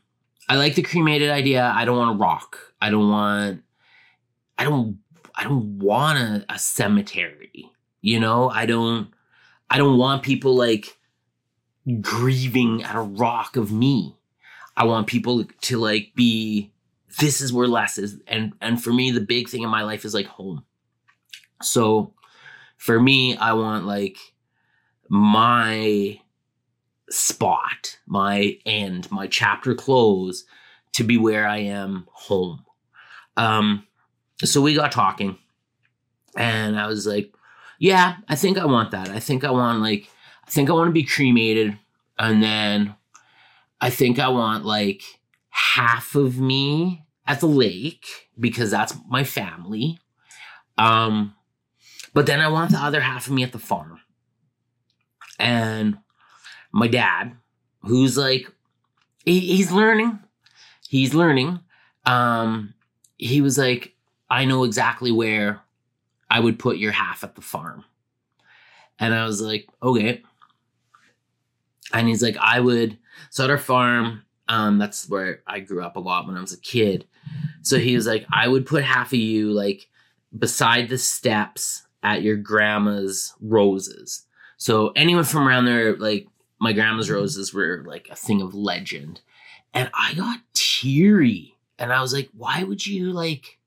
I 0.49 0.55
like 0.55 0.75
the 0.75 0.81
cremated 0.81 1.29
idea. 1.29 1.71
I 1.75 1.85
don't 1.85 1.97
want 1.97 2.15
a 2.15 2.19
rock. 2.19 2.57
I 2.81 2.89
don't 2.89 3.09
want 3.09 3.63
I 4.57 4.63
don't 4.63 4.99
I 5.35 5.43
don't 5.43 5.79
want 5.79 6.19
a, 6.19 6.45
a 6.49 6.59
cemetery. 6.59 7.71
You 8.01 8.19
know, 8.19 8.49
I 8.49 8.65
don't 8.65 9.09
I 9.69 9.77
don't 9.77 9.97
want 9.97 10.23
people 10.23 10.55
like 10.55 10.97
grieving 12.01 12.83
at 12.83 12.95
a 12.95 13.01
rock 13.01 13.55
of 13.55 13.71
me. 13.71 14.15
I 14.75 14.85
want 14.85 15.07
people 15.07 15.45
to 15.45 15.77
like 15.77 16.11
be 16.15 16.71
this 17.19 17.41
is 17.41 17.53
where 17.53 17.67
Les 17.67 17.97
is 17.97 18.19
and 18.27 18.53
and 18.61 18.81
for 18.81 18.91
me 18.91 19.11
the 19.11 19.21
big 19.21 19.49
thing 19.49 19.63
in 19.63 19.69
my 19.69 19.83
life 19.83 20.05
is 20.05 20.13
like 20.13 20.27
home. 20.27 20.63
So 21.61 22.13
for 22.77 22.99
me 22.99 23.37
I 23.37 23.53
want 23.53 23.85
like 23.85 24.17
my 25.09 26.19
spot, 27.09 27.99
my 28.07 28.57
end, 28.65 29.11
my 29.11 29.27
chapter 29.27 29.75
close 29.75 30.45
to 30.93 31.03
be 31.03 31.17
where 31.17 31.47
I 31.47 31.57
am 31.57 32.07
home. 32.11 32.65
Um 33.37 33.85
so 34.43 34.61
we 34.61 34.75
got 34.75 34.91
talking 34.91 35.37
and 36.35 36.79
I 36.79 36.87
was 36.87 37.05
like, 37.05 37.33
yeah, 37.79 38.17
I 38.27 38.35
think 38.35 38.57
I 38.57 38.65
want 38.65 38.91
that. 38.91 39.09
I 39.09 39.19
think 39.19 39.43
I 39.43 39.51
want 39.51 39.81
like 39.81 40.09
I 40.47 40.51
think 40.51 40.69
I 40.69 40.73
want 40.73 40.87
to 40.87 40.93
be 40.93 41.03
cremated 41.03 41.77
and 42.17 42.41
then 42.41 42.95
I 43.81 43.89
think 43.89 44.19
I 44.19 44.29
want 44.29 44.65
like 44.65 45.03
half 45.49 46.15
of 46.15 46.39
me 46.39 47.05
at 47.27 47.39
the 47.39 47.47
lake 47.47 48.29
because 48.39 48.71
that's 48.71 48.95
my 49.07 49.23
family. 49.23 49.99
Um 50.77 51.35
but 52.13 52.27
then 52.27 52.39
I 52.39 52.47
want 52.47 52.71
the 52.71 52.77
other 52.77 53.01
half 53.01 53.27
of 53.27 53.33
me 53.33 53.43
at 53.43 53.51
the 53.51 53.59
farm. 53.59 53.99
And 55.43 55.97
my 56.71 56.87
dad, 56.87 57.35
who's 57.81 58.17
like 58.17 58.51
he, 59.25 59.39
he's 59.39 59.71
learning. 59.71 60.19
He's 60.89 61.13
learning. 61.13 61.59
Um 62.05 62.73
he 63.17 63.41
was 63.41 63.57
like 63.57 63.93
I 64.29 64.45
know 64.45 64.63
exactly 64.63 65.11
where 65.11 65.61
I 66.31 66.39
would 66.39 66.57
put 66.57 66.77
your 66.77 66.91
half 66.91 67.23
at 67.23 67.35
the 67.35 67.41
farm. 67.41 67.85
And 68.97 69.13
I 69.13 69.25
was 69.25 69.41
like, 69.41 69.67
okay. 69.83 70.23
And 71.93 72.07
he's 72.07 72.23
like, 72.23 72.37
I 72.37 72.59
would. 72.59 72.97
So 73.29 73.43
at 73.43 73.51
our 73.51 73.57
farm, 73.57 74.23
um, 74.47 74.79
that's 74.79 75.07
where 75.07 75.43
I 75.45 75.59
grew 75.59 75.83
up 75.83 75.95
a 75.95 75.99
lot 75.99 76.25
when 76.25 76.35
I 76.35 76.41
was 76.41 76.53
a 76.53 76.59
kid. 76.59 77.05
So 77.61 77.77
he 77.77 77.95
was 77.95 78.07
like, 78.07 78.25
I 78.33 78.47
would 78.47 78.65
put 78.65 78.83
half 78.83 79.13
of 79.13 79.19
you 79.19 79.51
like 79.51 79.87
beside 80.37 80.89
the 80.89 80.97
steps 80.97 81.83
at 82.01 82.23
your 82.23 82.35
grandma's 82.35 83.33
roses. 83.39 84.25
So 84.63 84.93
anyone 84.95 85.25
from 85.25 85.45
around 85.45 85.65
there, 85.65 85.93
like 85.97 86.25
my 86.57 86.71
grandma's 86.71 87.11
roses 87.11 87.53
were 87.53 87.83
like 87.85 88.07
a 88.09 88.15
thing 88.15 88.41
of 88.41 88.55
legend. 88.55 89.19
And 89.73 89.91
I 89.93 90.13
got 90.13 90.39
teary. 90.53 91.57
And 91.77 91.91
I 91.91 91.99
was 91.99 92.13
like, 92.13 92.29
why 92.31 92.63
would 92.63 92.87
you 92.87 93.11
like 93.11 93.59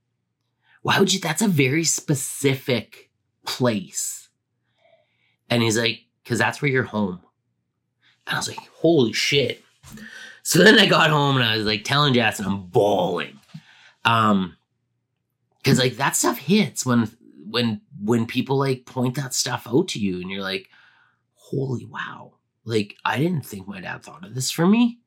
why 0.81 0.99
would 0.99 1.13
you? 1.13 1.21
That's 1.21 1.43
a 1.43 1.49
very 1.49 1.85
specific 1.85 3.11
place. 3.45 4.31
And 5.51 5.63
he's 5.63 5.77
like, 5.77 6.01
because 6.25 6.39
that's 6.39 6.63
where 6.63 6.71
you're 6.71 6.85
home. 6.85 7.21
And 8.27 8.35
I 8.35 8.39
was 8.39 8.49
like, 8.49 8.67
holy 8.81 9.13
shit. 9.13 9.63
So 10.45 10.65
then 10.65 10.79
I 10.79 10.87
got 10.87 11.11
home 11.11 11.37
and 11.37 11.45
I 11.45 11.59
was 11.59 11.67
like 11.67 11.85
telling 11.85 12.15
Jackson 12.15 12.47
I'm 12.47 12.69
bawling. 12.69 13.39
Um, 14.07 14.57
because 15.59 15.79
like 15.79 15.99
that 15.99 16.17
stuff 16.17 16.39
hits 16.39 16.87
when 16.87 17.11
when 17.51 17.83
when 18.01 18.25
people 18.25 18.57
like 18.57 18.87
point 18.87 19.17
that 19.17 19.35
stuff 19.35 19.67
out 19.69 19.89
to 19.89 19.99
you 19.99 20.23
and 20.23 20.31
you're 20.31 20.41
like, 20.41 20.71
holy 21.51 21.85
wow. 21.85 22.35
Like 22.65 22.97
I 23.05 23.19
didn't 23.19 23.47
think 23.47 23.69
my 23.69 23.81
dad 23.81 24.03
thought 24.03 24.25
of 24.25 24.35
this 24.35 24.51
for 24.51 24.67
me. 24.67 24.99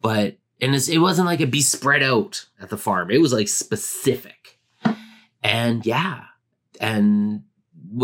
But 0.00 0.38
and 0.60 0.74
it 0.74 0.98
wasn't 0.98 1.26
like 1.26 1.40
it 1.40 1.50
be 1.50 1.60
spread 1.60 2.02
out 2.02 2.46
at 2.60 2.70
the 2.70 2.76
farm. 2.76 3.10
It 3.10 3.20
was 3.20 3.32
like 3.32 3.48
specific. 3.48 4.58
And 5.42 5.86
yeah, 5.86 6.24
and 6.80 7.44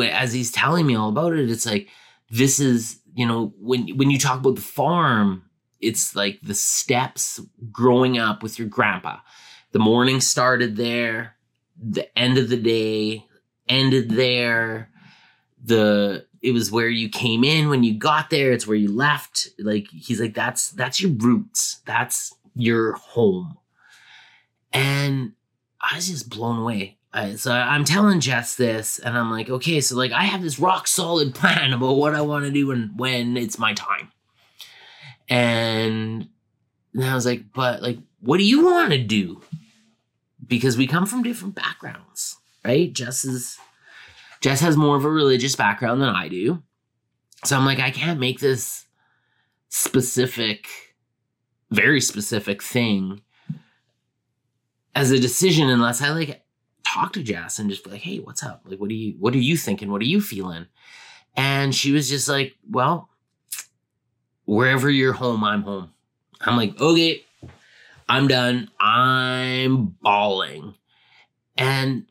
as 0.00 0.32
he's 0.32 0.52
telling 0.52 0.86
me 0.86 0.94
all 0.94 1.08
about 1.08 1.32
it, 1.32 1.50
it's 1.50 1.66
like 1.66 1.88
this 2.30 2.60
is 2.60 3.00
you 3.14 3.26
know 3.26 3.52
when 3.58 3.88
when 3.96 4.10
you 4.10 4.18
talk 4.18 4.38
about 4.38 4.54
the 4.54 4.60
farm, 4.60 5.44
it's 5.80 6.14
like 6.14 6.38
the 6.42 6.54
steps 6.54 7.40
growing 7.72 8.18
up 8.18 8.42
with 8.42 8.58
your 8.58 8.68
grandpa. 8.68 9.18
The 9.72 9.80
morning 9.80 10.20
started 10.20 10.76
there, 10.76 11.36
the 11.76 12.16
end 12.16 12.38
of 12.38 12.48
the 12.48 12.56
day 12.56 13.26
ended 13.68 14.10
there. 14.10 14.90
The 15.64 16.26
it 16.44 16.52
was 16.52 16.70
where 16.70 16.88
you 16.88 17.08
came 17.08 17.42
in 17.42 17.68
when 17.68 17.82
you 17.82 17.94
got 17.94 18.30
there. 18.30 18.52
It's 18.52 18.66
where 18.66 18.76
you 18.76 18.92
left. 18.92 19.48
Like 19.58 19.88
he's 19.90 20.20
like 20.20 20.34
that's 20.34 20.70
that's 20.70 21.00
your 21.00 21.12
roots. 21.12 21.80
That's 21.86 22.34
your 22.54 22.92
home. 22.94 23.58
And 24.72 25.32
I 25.80 25.96
was 25.96 26.08
just 26.08 26.28
blown 26.28 26.58
away 26.58 26.98
so 27.36 27.52
I'm 27.52 27.84
telling 27.84 28.20
Jess 28.20 28.56
this, 28.56 28.98
and 28.98 29.16
I'm 29.16 29.30
like, 29.30 29.48
okay, 29.48 29.80
so 29.80 29.96
like 29.96 30.12
I 30.12 30.24
have 30.24 30.42
this 30.42 30.58
rock 30.58 30.88
solid 30.88 31.34
plan 31.34 31.72
about 31.72 31.94
what 31.94 32.14
I 32.14 32.20
want 32.22 32.44
to 32.44 32.50
do 32.50 32.66
when 32.68 32.92
when 32.96 33.36
it's 33.36 33.58
my 33.58 33.72
time. 33.72 34.10
And 35.28 36.28
then 36.92 37.08
I 37.08 37.14
was 37.14 37.24
like, 37.24 37.44
but 37.54 37.82
like, 37.82 37.98
what 38.20 38.38
do 38.38 38.44
you 38.44 38.64
want 38.64 38.90
to 38.90 38.98
do? 38.98 39.40
Because 40.46 40.76
we 40.76 40.86
come 40.86 41.06
from 41.06 41.22
different 41.22 41.54
backgrounds, 41.54 42.36
right? 42.64 42.92
Jess 42.92 43.24
is 43.24 43.58
Jess 44.44 44.60
has 44.60 44.76
more 44.76 44.94
of 44.94 45.06
a 45.06 45.10
religious 45.10 45.56
background 45.56 46.02
than 46.02 46.10
I 46.10 46.28
do. 46.28 46.62
So 47.46 47.56
I'm 47.56 47.64
like, 47.64 47.78
I 47.78 47.90
can't 47.90 48.20
make 48.20 48.40
this 48.40 48.84
specific, 49.70 50.66
very 51.70 51.98
specific 51.98 52.62
thing 52.62 53.22
as 54.94 55.10
a 55.10 55.18
decision 55.18 55.70
unless 55.70 56.02
I 56.02 56.10
like 56.10 56.44
talk 56.86 57.14
to 57.14 57.22
Jess 57.22 57.58
and 57.58 57.70
just 57.70 57.84
be 57.84 57.92
like, 57.92 58.02
hey, 58.02 58.18
what's 58.18 58.42
up? 58.42 58.60
Like, 58.66 58.78
what 58.78 58.90
are 58.90 58.92
you, 58.92 59.14
what 59.18 59.32
are 59.32 59.38
you 59.38 59.56
thinking? 59.56 59.90
What 59.90 60.02
are 60.02 60.04
you 60.04 60.20
feeling? 60.20 60.66
And 61.34 61.74
she 61.74 61.92
was 61.92 62.10
just 62.10 62.28
like, 62.28 62.54
well, 62.70 63.08
wherever 64.44 64.90
you're 64.90 65.14
home, 65.14 65.42
I'm 65.42 65.62
home. 65.62 65.90
I'm 66.42 66.58
like, 66.58 66.78
okay, 66.78 67.24
I'm 68.10 68.28
done. 68.28 68.70
I'm 68.78 69.96
bawling. 70.02 70.74
And 71.56 72.04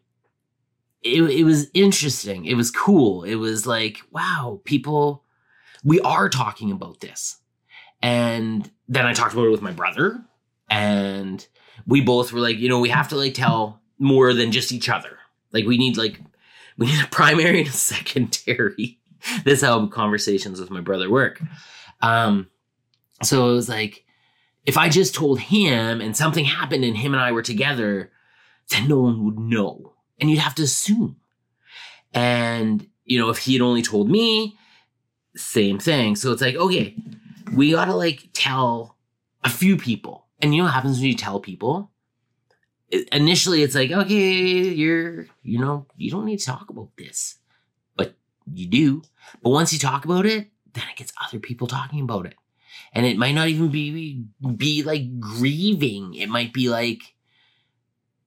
it, 1.03 1.21
it 1.23 1.43
was 1.43 1.67
interesting. 1.73 2.45
It 2.45 2.55
was 2.55 2.71
cool. 2.71 3.23
It 3.23 3.35
was 3.35 3.67
like, 3.67 3.99
wow, 4.11 4.61
people, 4.63 5.23
we 5.83 5.99
are 6.01 6.29
talking 6.29 6.71
about 6.71 7.01
this. 7.01 7.37
And 8.01 8.69
then 8.87 9.05
I 9.05 9.13
talked 9.13 9.33
about 9.33 9.45
it 9.45 9.51
with 9.51 9.61
my 9.61 9.71
brother, 9.71 10.23
and 10.69 11.45
we 11.87 12.01
both 12.01 12.33
were 12.33 12.39
like, 12.39 12.57
you 12.57 12.69
know, 12.69 12.79
we 12.79 12.89
have 12.89 13.09
to 13.09 13.15
like 13.15 13.33
tell 13.33 13.81
more 13.97 14.33
than 14.33 14.51
just 14.51 14.71
each 14.71 14.89
other. 14.89 15.17
Like 15.51 15.65
we 15.65 15.77
need 15.77 15.97
like 15.97 16.19
we 16.77 16.87
need 16.87 17.03
a 17.03 17.07
primary 17.11 17.59
and 17.59 17.69
a 17.69 17.71
secondary. 17.71 18.99
this 19.45 19.59
is 19.59 19.65
how 19.65 19.87
conversations 19.87 20.59
with 20.59 20.69
my 20.69 20.81
brother 20.81 21.09
work. 21.09 21.41
Um, 22.01 22.49
so 23.21 23.49
it 23.49 23.53
was 23.53 23.69
like, 23.69 24.03
if 24.65 24.77
I 24.77 24.89
just 24.89 25.15
told 25.15 25.39
him 25.39 26.01
and 26.01 26.15
something 26.15 26.45
happened 26.45 26.83
and 26.83 26.97
him 26.97 27.13
and 27.13 27.21
I 27.21 27.31
were 27.31 27.41
together, 27.41 28.11
then 28.69 28.87
no 28.87 28.99
one 28.99 29.23
would 29.25 29.39
know. 29.39 29.92
And 30.23 30.31
you'd 30.31 30.39
have 30.39 30.55
to 30.55 30.63
assume. 30.63 31.17
And, 32.13 32.87
you 33.03 33.19
know, 33.19 33.29
if 33.29 33.39
he 33.39 33.51
had 33.51 33.61
only 33.61 33.81
told 33.81 34.09
me, 34.09 34.57
same 35.35 35.79
thing. 35.79 36.15
So 36.15 36.31
it's 36.31 36.41
like, 36.41 36.55
okay, 36.55 36.95
we 37.53 37.71
gotta 37.71 37.93
like 37.93 38.29
tell 38.31 38.95
a 39.43 39.49
few 39.49 39.75
people. 39.75 40.27
And 40.39 40.55
you 40.55 40.61
know 40.61 40.67
what 40.67 40.73
happens 40.73 40.99
when 40.99 41.09
you 41.09 41.15
tell 41.17 41.41
people? 41.41 41.91
initially 43.11 43.63
it's 43.63 43.75
like, 43.75 43.91
okay, 43.91 44.13
you're, 44.13 45.27
you 45.41 45.59
know, 45.59 45.85
you 45.97 46.11
don't 46.11 46.25
need 46.25 46.39
to 46.39 46.45
talk 46.45 46.69
about 46.69 46.89
this. 46.97 47.37
But 47.95 48.15
you 48.51 48.67
do. 48.67 49.01
But 49.41 49.49
once 49.49 49.73
you 49.73 49.79
talk 49.79 50.05
about 50.05 50.25
it, 50.25 50.49
then 50.73 50.83
it 50.91 50.97
gets 50.97 51.13
other 51.21 51.39
people 51.39 51.67
talking 51.67 52.01
about 52.01 52.25
it. 52.25 52.35
And 52.93 53.05
it 53.05 53.17
might 53.17 53.33
not 53.33 53.47
even 53.47 53.69
be 53.69 54.25
be 54.55 54.83
like 54.83 55.19
grieving. 55.19 56.13
It 56.15 56.29
might 56.29 56.53
be 56.53 56.69
like, 56.69 57.12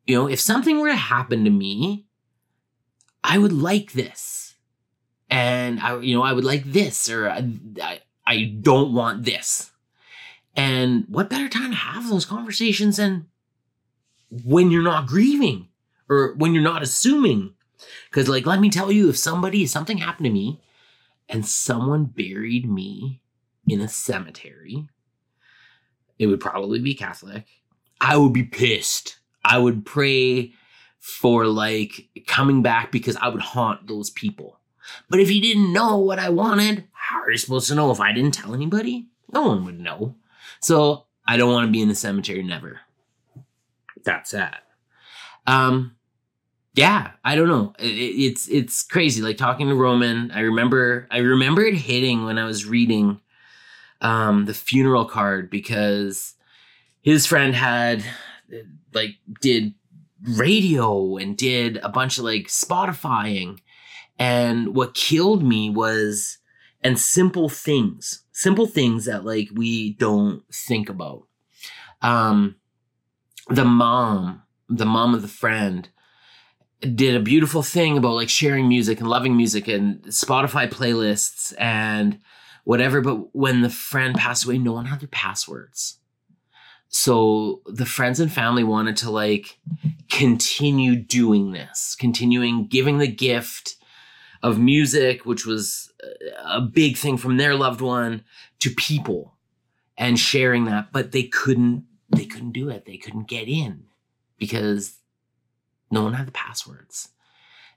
you 0.06 0.16
know, 0.16 0.28
if 0.28 0.40
something 0.40 0.78
were 0.78 0.88
to 0.88 0.96
happen 0.96 1.44
to 1.44 1.50
me, 1.50 2.06
I 3.24 3.38
would 3.38 3.52
like 3.52 3.92
this. 3.92 4.54
And 5.28 5.80
I, 5.80 5.98
you 5.98 6.14
know, 6.16 6.22
I 6.22 6.32
would 6.32 6.44
like 6.44 6.64
this, 6.64 7.10
or 7.10 7.28
I, 7.28 8.00
I, 8.24 8.56
don't 8.60 8.94
want 8.94 9.24
this. 9.24 9.72
And 10.54 11.04
what 11.08 11.28
better 11.28 11.48
time 11.48 11.70
to 11.70 11.76
have 11.76 12.08
those 12.08 12.24
conversations 12.24 12.98
than 12.98 13.26
when 14.30 14.70
you're 14.70 14.82
not 14.82 15.08
grieving 15.08 15.68
or 16.08 16.34
when 16.36 16.54
you're 16.54 16.62
not 16.62 16.82
assuming. 16.82 17.54
Because, 18.08 18.28
like, 18.28 18.46
let 18.46 18.60
me 18.60 18.70
tell 18.70 18.90
you, 18.90 19.08
if 19.08 19.16
somebody, 19.16 19.64
if 19.64 19.70
something 19.70 19.98
happened 19.98 20.26
to 20.26 20.32
me 20.32 20.60
and 21.28 21.44
someone 21.44 22.04
buried 22.04 22.70
me 22.70 23.20
in 23.66 23.80
a 23.80 23.88
cemetery, 23.88 24.88
it 26.18 26.26
would 26.26 26.40
probably 26.40 26.78
be 26.78 26.94
Catholic. 26.94 27.44
I 28.00 28.16
would 28.16 28.32
be 28.32 28.44
pissed. 28.44 29.18
I 29.46 29.58
would 29.58 29.86
pray 29.86 30.52
for 30.98 31.46
like 31.46 32.08
coming 32.26 32.62
back 32.62 32.90
because 32.90 33.16
I 33.16 33.28
would 33.28 33.40
haunt 33.40 33.86
those 33.86 34.10
people. 34.10 34.58
But 35.08 35.20
if 35.20 35.30
you 35.30 35.40
didn't 35.40 35.72
know 35.72 35.98
what 35.98 36.18
I 36.18 36.30
wanted, 36.30 36.84
how 36.92 37.20
are 37.20 37.30
you 37.30 37.38
supposed 37.38 37.68
to 37.68 37.76
know 37.76 37.92
if 37.92 38.00
I 38.00 38.12
didn't 38.12 38.34
tell 38.34 38.54
anybody? 38.54 39.06
No 39.32 39.46
one 39.46 39.64
would 39.64 39.78
know. 39.78 40.16
So 40.60 41.06
I 41.26 41.36
don't 41.36 41.52
want 41.52 41.66
to 41.66 41.72
be 41.72 41.80
in 41.80 41.88
the 41.88 41.94
cemetery 41.94 42.42
never 42.42 42.80
That's 44.04 44.32
that. 44.32 44.62
Um, 45.46 45.94
yeah, 46.74 47.12
I 47.24 47.36
don't 47.36 47.48
know. 47.48 47.72
It, 47.78 47.84
it's 47.86 48.48
it's 48.48 48.82
crazy. 48.82 49.22
Like 49.22 49.36
talking 49.36 49.68
to 49.68 49.74
Roman, 49.76 50.32
I 50.32 50.40
remember 50.40 51.06
I 51.10 51.18
remember 51.18 51.62
it 51.62 51.74
hitting 51.74 52.24
when 52.24 52.36
I 52.36 52.44
was 52.44 52.66
reading 52.66 53.20
um, 54.00 54.44
the 54.46 54.54
funeral 54.54 55.04
card 55.04 55.50
because 55.50 56.34
his 57.00 57.26
friend 57.26 57.54
had 57.54 58.04
like 58.92 59.16
did 59.40 59.74
radio 60.22 61.16
and 61.16 61.36
did 61.36 61.78
a 61.78 61.88
bunch 61.88 62.18
of 62.18 62.24
like 62.24 62.48
Spotifying, 62.48 63.58
and 64.18 64.74
what 64.74 64.94
killed 64.94 65.42
me 65.42 65.70
was 65.70 66.38
and 66.82 66.98
simple 66.98 67.48
things, 67.48 68.22
simple 68.32 68.66
things 68.66 69.06
that 69.06 69.24
like 69.24 69.48
we 69.54 69.94
don't 69.94 70.42
think 70.52 70.88
about. 70.88 71.26
Um, 72.02 72.56
the 73.48 73.64
mom, 73.64 74.42
the 74.68 74.86
mom 74.86 75.14
of 75.14 75.22
the 75.22 75.28
friend, 75.28 75.88
did 76.80 77.16
a 77.16 77.20
beautiful 77.20 77.62
thing 77.62 77.96
about 77.96 78.14
like 78.14 78.28
sharing 78.28 78.68
music 78.68 79.00
and 79.00 79.08
loving 79.08 79.36
music 79.36 79.66
and 79.68 80.02
Spotify 80.04 80.70
playlists 80.70 81.54
and 81.58 82.20
whatever. 82.64 83.00
But 83.00 83.34
when 83.34 83.62
the 83.62 83.70
friend 83.70 84.14
passed 84.14 84.44
away, 84.44 84.58
no 84.58 84.72
one 84.72 84.86
had 84.86 85.00
their 85.00 85.08
passwords. 85.08 85.98
So 86.88 87.62
the 87.66 87.86
friends 87.86 88.20
and 88.20 88.32
family 88.32 88.64
wanted 88.64 88.96
to 88.98 89.10
like 89.10 89.58
continue 90.10 90.96
doing 90.96 91.52
this, 91.52 91.96
continuing 91.98 92.66
giving 92.66 92.98
the 92.98 93.08
gift 93.08 93.76
of 94.42 94.58
music, 94.58 95.26
which 95.26 95.46
was 95.46 95.92
uh, 96.02 96.58
a 96.58 96.60
big 96.60 96.96
thing 96.96 97.16
from 97.16 97.36
their 97.36 97.54
loved 97.54 97.80
one 97.80 98.24
to 98.60 98.70
people 98.70 99.34
and 99.98 100.18
sharing 100.18 100.66
that, 100.66 100.92
but 100.92 101.12
they 101.12 101.24
couldn't 101.24 101.84
they 102.14 102.24
couldn't 102.24 102.52
do 102.52 102.68
it. 102.68 102.84
They 102.84 102.96
couldn't 102.96 103.28
get 103.28 103.48
in 103.48 103.84
because 104.38 104.98
no 105.90 106.02
one 106.02 106.14
had 106.14 106.26
the 106.26 106.32
passwords. 106.32 107.08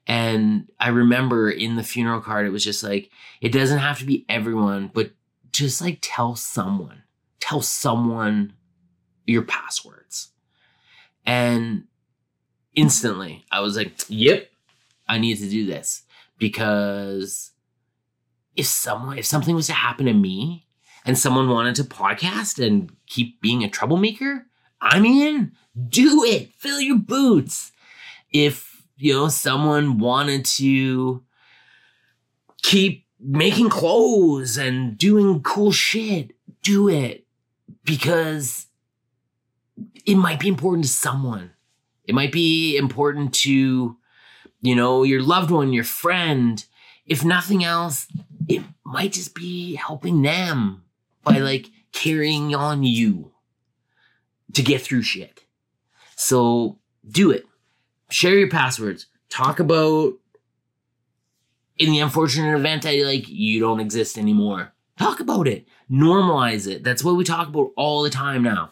And 0.07 0.71
I 0.79 0.89
remember 0.89 1.49
in 1.49 1.75
the 1.75 1.83
funeral 1.83 2.21
card, 2.21 2.45
it 2.45 2.51
was 2.51 2.63
just 2.63 2.83
like, 2.83 3.11
it 3.41 3.51
doesn't 3.51 3.79
have 3.79 3.99
to 3.99 4.05
be 4.05 4.25
everyone, 4.27 4.89
but 4.93 5.11
just 5.51 5.81
like 5.81 5.99
tell 6.01 6.35
someone, 6.35 7.03
tell 7.39 7.61
someone 7.61 8.53
your 9.29 9.43
passwords. 9.43 10.29
And 11.25 11.85
instantly 12.75 13.45
I 13.51 13.61
was 13.61 13.77
like, 13.77 13.93
yep, 14.07 14.49
I 15.07 15.17
need 15.17 15.37
to 15.37 15.49
do 15.49 15.65
this 15.65 16.03
because 16.37 17.51
if 18.55 18.65
someone, 18.65 19.17
if 19.17 19.25
something 19.25 19.55
was 19.55 19.67
to 19.67 19.73
happen 19.73 20.05
to 20.05 20.13
me 20.13 20.67
and 21.05 21.17
someone 21.17 21.49
wanted 21.49 21.75
to 21.75 21.83
podcast 21.83 22.65
and 22.65 22.91
keep 23.07 23.41
being 23.41 23.63
a 23.63 23.69
troublemaker, 23.69 24.45
I'm 24.81 25.05
in. 25.05 25.51
Do 25.87 26.23
it. 26.23 26.53
Fill 26.53 26.79
your 26.81 26.97
boots. 26.97 27.71
If, 28.31 28.83
you 28.97 29.13
know, 29.13 29.27
someone 29.27 29.97
wanted 29.97 30.45
to 30.45 31.23
keep 32.61 33.05
making 33.19 33.69
clothes 33.69 34.57
and 34.57 34.97
doing 34.97 35.41
cool 35.41 35.71
shit, 35.71 36.31
do 36.63 36.89
it 36.89 37.25
because 37.83 38.67
it 40.09 40.15
might 40.15 40.39
be 40.39 40.47
important 40.47 40.85
to 40.85 40.89
someone. 40.89 41.51
It 42.03 42.15
might 42.15 42.31
be 42.31 42.75
important 42.77 43.31
to, 43.45 43.95
you 44.59 44.75
know, 44.75 45.03
your 45.03 45.21
loved 45.21 45.51
one, 45.51 45.71
your 45.71 45.83
friend. 45.83 46.65
If 47.05 47.23
nothing 47.23 47.63
else, 47.63 48.07
it 48.47 48.63
might 48.83 49.11
just 49.11 49.35
be 49.35 49.75
helping 49.75 50.23
them 50.23 50.83
by 51.23 51.37
like 51.37 51.69
carrying 51.91 52.55
on 52.55 52.81
you 52.81 53.33
to 54.53 54.63
get 54.63 54.81
through 54.81 55.03
shit. 55.03 55.43
So 56.15 56.79
do 57.07 57.29
it. 57.29 57.45
Share 58.09 58.35
your 58.35 58.49
passwords. 58.49 59.05
Talk 59.29 59.59
about 59.59 60.13
in 61.77 61.91
the 61.91 61.99
unfortunate 61.99 62.57
event 62.57 62.81
that 62.81 62.97
like 63.05 63.29
you 63.29 63.59
don't 63.59 63.79
exist 63.79 64.17
anymore. 64.17 64.73
Talk 64.97 65.19
about 65.19 65.47
it. 65.47 65.67
Normalize 65.89 66.67
it. 66.67 66.83
That's 66.83 67.03
what 67.03 67.15
we 67.15 67.23
talk 67.23 67.47
about 67.47 67.73
all 67.77 68.01
the 68.01 68.09
time 68.09 68.41
now. 68.41 68.71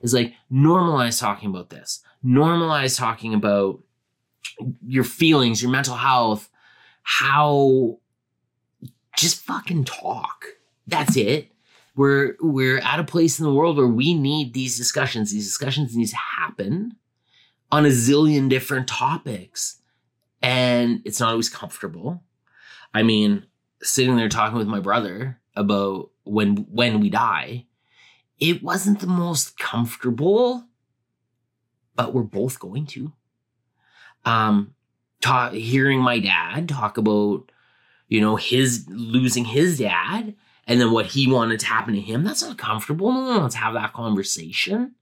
Is 0.00 0.14
like 0.14 0.34
normalize 0.52 1.20
talking 1.20 1.50
about 1.50 1.70
this. 1.70 2.02
Normalize 2.24 2.98
talking 2.98 3.34
about 3.34 3.80
your 4.86 5.04
feelings, 5.04 5.62
your 5.62 5.70
mental 5.70 5.96
health, 5.96 6.48
how 7.02 7.98
just 9.16 9.42
fucking 9.42 9.84
talk. 9.84 10.44
That's 10.86 11.16
it 11.16 11.50
we're 11.96 12.36
we're 12.40 12.78
at 12.78 13.00
a 13.00 13.04
place 13.04 13.40
in 13.40 13.44
the 13.44 13.52
world 13.52 13.78
where 13.78 13.86
we 13.86 14.14
need 14.14 14.52
these 14.52 14.76
discussions. 14.76 15.32
These 15.32 15.46
discussions 15.46 15.96
need 15.96 16.08
to 16.08 16.16
happen 16.16 16.96
on 17.72 17.86
a 17.86 17.88
zillion 17.88 18.48
different 18.48 18.86
topics. 18.86 19.80
And 20.42 21.00
it's 21.04 21.18
not 21.18 21.30
always 21.30 21.48
comfortable. 21.48 22.22
I 22.94 23.02
mean, 23.02 23.46
sitting 23.82 24.16
there 24.16 24.28
talking 24.28 24.58
with 24.58 24.68
my 24.68 24.78
brother 24.78 25.40
about 25.56 26.10
when 26.24 26.66
when 26.70 27.00
we 27.00 27.08
die, 27.08 27.64
it 28.38 28.62
wasn't 28.62 29.00
the 29.00 29.06
most 29.06 29.58
comfortable, 29.58 30.64
but 31.94 32.12
we're 32.14 32.22
both 32.22 32.58
going 32.58 32.86
to. 32.86 33.12
Um 34.24 34.74
talk, 35.20 35.52
hearing 35.52 36.00
my 36.00 36.18
dad 36.18 36.68
talk 36.68 36.98
about 36.98 37.50
you 38.08 38.20
know 38.20 38.36
his 38.36 38.86
losing 38.88 39.44
his 39.44 39.78
dad 39.78 40.34
and 40.66 40.80
then 40.80 40.92
what 40.92 41.06
he 41.06 41.30
wanted 41.30 41.60
to 41.60 41.66
happen 41.66 41.94
to 41.94 42.00
him 42.00 42.24
that's 42.24 42.42
not 42.42 42.58
comfortable 42.58 43.12
no 43.12 43.20
one 43.22 43.40
wants 43.40 43.54
to 43.54 43.60
have 43.60 43.74
that 43.74 43.92
conversation 43.92 44.94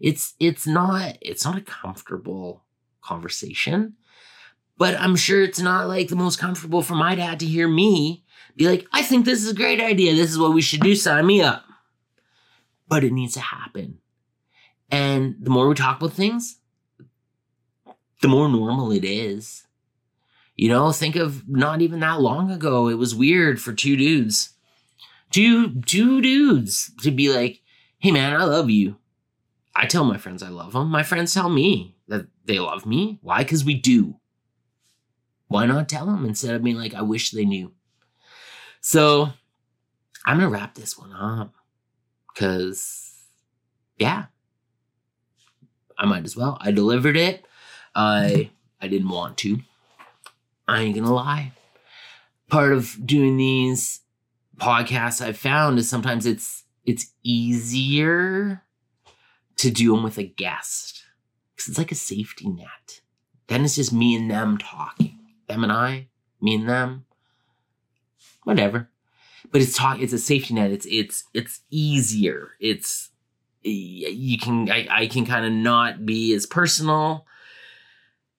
it's 0.00 0.34
it's 0.40 0.66
not 0.66 1.16
it's 1.20 1.44
not 1.44 1.56
a 1.56 1.60
comfortable 1.60 2.64
conversation 3.00 3.94
But 4.76 4.98
I'm 4.98 5.16
sure 5.16 5.42
it's 5.42 5.60
not 5.60 5.88
like 5.88 6.08
the 6.08 6.16
most 6.16 6.38
comfortable 6.38 6.82
for 6.82 6.94
my 6.94 7.14
dad 7.14 7.38
to 7.40 7.46
hear 7.46 7.68
me 7.68 8.24
be 8.56 8.66
like, 8.68 8.86
I 8.92 9.02
think 9.02 9.24
this 9.24 9.42
is 9.42 9.50
a 9.50 9.54
great 9.54 9.80
idea. 9.80 10.14
This 10.14 10.30
is 10.30 10.38
what 10.38 10.54
we 10.54 10.62
should 10.62 10.80
do. 10.80 10.94
Sign 10.96 11.26
me 11.26 11.42
up. 11.42 11.64
But 12.88 13.04
it 13.04 13.12
needs 13.12 13.34
to 13.34 13.40
happen. 13.40 13.98
And 14.90 15.36
the 15.40 15.50
more 15.50 15.68
we 15.68 15.74
talk 15.74 15.98
about 15.98 16.12
things, 16.12 16.58
the 18.20 18.28
more 18.28 18.48
normal 18.48 18.92
it 18.92 19.04
is. 19.04 19.66
You 20.56 20.68
know, 20.68 20.92
think 20.92 21.16
of 21.16 21.48
not 21.48 21.82
even 21.82 22.00
that 22.00 22.20
long 22.20 22.50
ago, 22.50 22.88
it 22.88 22.94
was 22.94 23.14
weird 23.14 23.60
for 23.60 23.72
two 23.72 23.96
dudes, 23.96 24.50
two 25.30 25.80
two 25.82 26.20
dudes 26.20 26.92
to 27.02 27.10
be 27.10 27.32
like, 27.34 27.60
"Hey 27.98 28.12
man, 28.12 28.32
I 28.32 28.44
love 28.44 28.70
you." 28.70 28.96
I 29.74 29.86
tell 29.86 30.04
my 30.04 30.16
friends 30.16 30.42
I 30.42 30.50
love 30.50 30.72
them. 30.72 30.88
My 30.88 31.02
friends 31.02 31.34
tell 31.34 31.48
me 31.48 31.96
that 32.06 32.26
they 32.44 32.60
love 32.60 32.86
me. 32.86 33.18
Why? 33.20 33.42
Because 33.42 33.64
we 33.64 33.74
do. 33.74 34.20
Why 35.48 35.66
not 35.66 35.88
tell 35.88 36.06
them 36.06 36.24
instead 36.24 36.54
of 36.54 36.62
being 36.62 36.76
like, 36.76 36.94
"I 36.94 37.02
wish 37.02 37.30
they 37.30 37.44
knew." 37.44 37.72
So, 38.80 39.32
I'm 40.24 40.38
gonna 40.38 40.50
wrap 40.50 40.74
this 40.74 40.96
one 40.96 41.12
up 41.12 41.54
because, 42.34 43.12
yeah, 43.96 44.26
I 45.96 46.06
might 46.06 46.24
as 46.24 46.36
well. 46.36 46.58
I 46.60 46.70
delivered 46.72 47.16
it. 47.16 47.46
I 47.94 48.50
I 48.80 48.88
didn't 48.88 49.08
want 49.08 49.38
to. 49.38 49.60
I 50.66 50.82
ain't 50.82 50.96
gonna 50.96 51.14
lie. 51.14 51.52
Part 52.48 52.72
of 52.72 52.98
doing 53.06 53.36
these 53.36 54.00
podcasts 54.56 55.24
I've 55.24 55.38
found 55.38 55.78
is 55.78 55.88
sometimes 55.88 56.26
it's 56.26 56.64
it's 56.84 57.12
easier 57.22 58.62
to 59.56 59.70
do 59.70 59.94
them 59.94 60.02
with 60.02 60.18
a 60.18 60.24
guest 60.24 61.04
because 61.54 61.68
it's 61.68 61.78
like 61.78 61.92
a 61.92 61.96
safety 61.96 62.48
net. 62.48 63.00
Then 63.46 63.64
it's 63.64 63.76
just 63.76 63.92
me 63.92 64.14
and 64.16 64.30
them 64.30 64.58
talking, 64.58 65.18
them 65.48 65.62
and 65.62 65.72
I, 65.72 66.08
me 66.40 66.56
and 66.56 66.68
them, 66.68 67.04
whatever. 68.42 68.90
But 69.54 69.62
it's 69.62 69.76
talk. 69.76 70.00
It's 70.00 70.12
a 70.12 70.18
safety 70.18 70.52
net. 70.52 70.72
It's 70.72 70.84
it's 70.90 71.22
it's 71.32 71.60
easier. 71.70 72.54
It's 72.58 73.10
you 73.62 74.36
can 74.36 74.68
I, 74.68 74.88
I 74.90 75.06
can 75.06 75.24
kind 75.24 75.46
of 75.46 75.52
not 75.52 76.04
be 76.04 76.34
as 76.34 76.44
personal. 76.44 77.24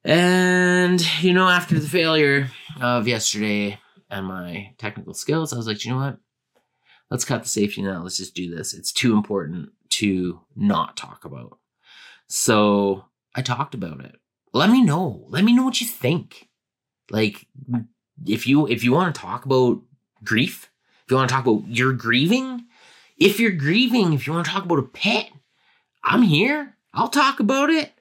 And 0.03 1.01
you 1.24 1.32
know 1.32 1.47
after 1.47 1.80
the 1.80 1.88
failure 1.88 2.51
of 2.82 3.07
yesterday 3.07 3.80
and 4.09 4.26
my 4.26 4.74
technical 4.78 5.13
skills 5.13 5.53
i 5.53 5.55
was 5.55 5.68
like 5.68 5.86
you 5.86 5.91
know 5.91 5.99
what? 5.99 6.18
Let's 7.09 7.24
cut 7.24 7.43
the 7.43 7.47
safety 7.47 7.82
net. 7.82 8.03
Let's 8.03 8.18
just 8.18 8.36
do 8.36 8.53
this. 8.53 8.74
It's 8.74 8.91
too 8.91 9.16
important 9.16 9.70
to 9.91 10.41
not 10.53 10.97
talk 10.97 11.24
about. 11.24 11.59
So 12.28 13.05
i 13.34 13.41
talked 13.41 13.74
about 13.74 14.03
it. 14.03 14.18
Let 14.51 14.70
me 14.70 14.82
know. 14.82 15.24
Let 15.30 15.45
me 15.45 15.53
know 15.53 15.63
what 15.63 15.80
you 15.80 15.88
think. 15.88 16.49
Like 17.09 17.47
if 18.26 18.45
you 18.45 18.68
if 18.68 18.84
you 18.84 18.91
want 18.91 19.16
to 19.16 19.22
talk 19.22 19.45
about 19.45 19.82
grief 20.22 20.70
if 21.06 21.12
you 21.12 21.18
want 21.18 21.30
to 21.30 21.36
talk 21.36 21.45
about 21.45 21.68
your 21.68 21.93
grieving 21.93 22.66
if 23.18 23.39
you're 23.39 23.51
grieving, 23.51 24.14
if 24.14 24.28
you 24.28 24.34
want 24.34 24.45
to 24.45 24.51
talk 24.51 24.66
about 24.66 24.80
a 24.80 24.84
pet, 24.84 25.30
I'm 26.03 26.22
here. 26.22 26.76
I'll 26.93 27.08
talk 27.08 27.39
about 27.39 27.70
it. 27.70 27.91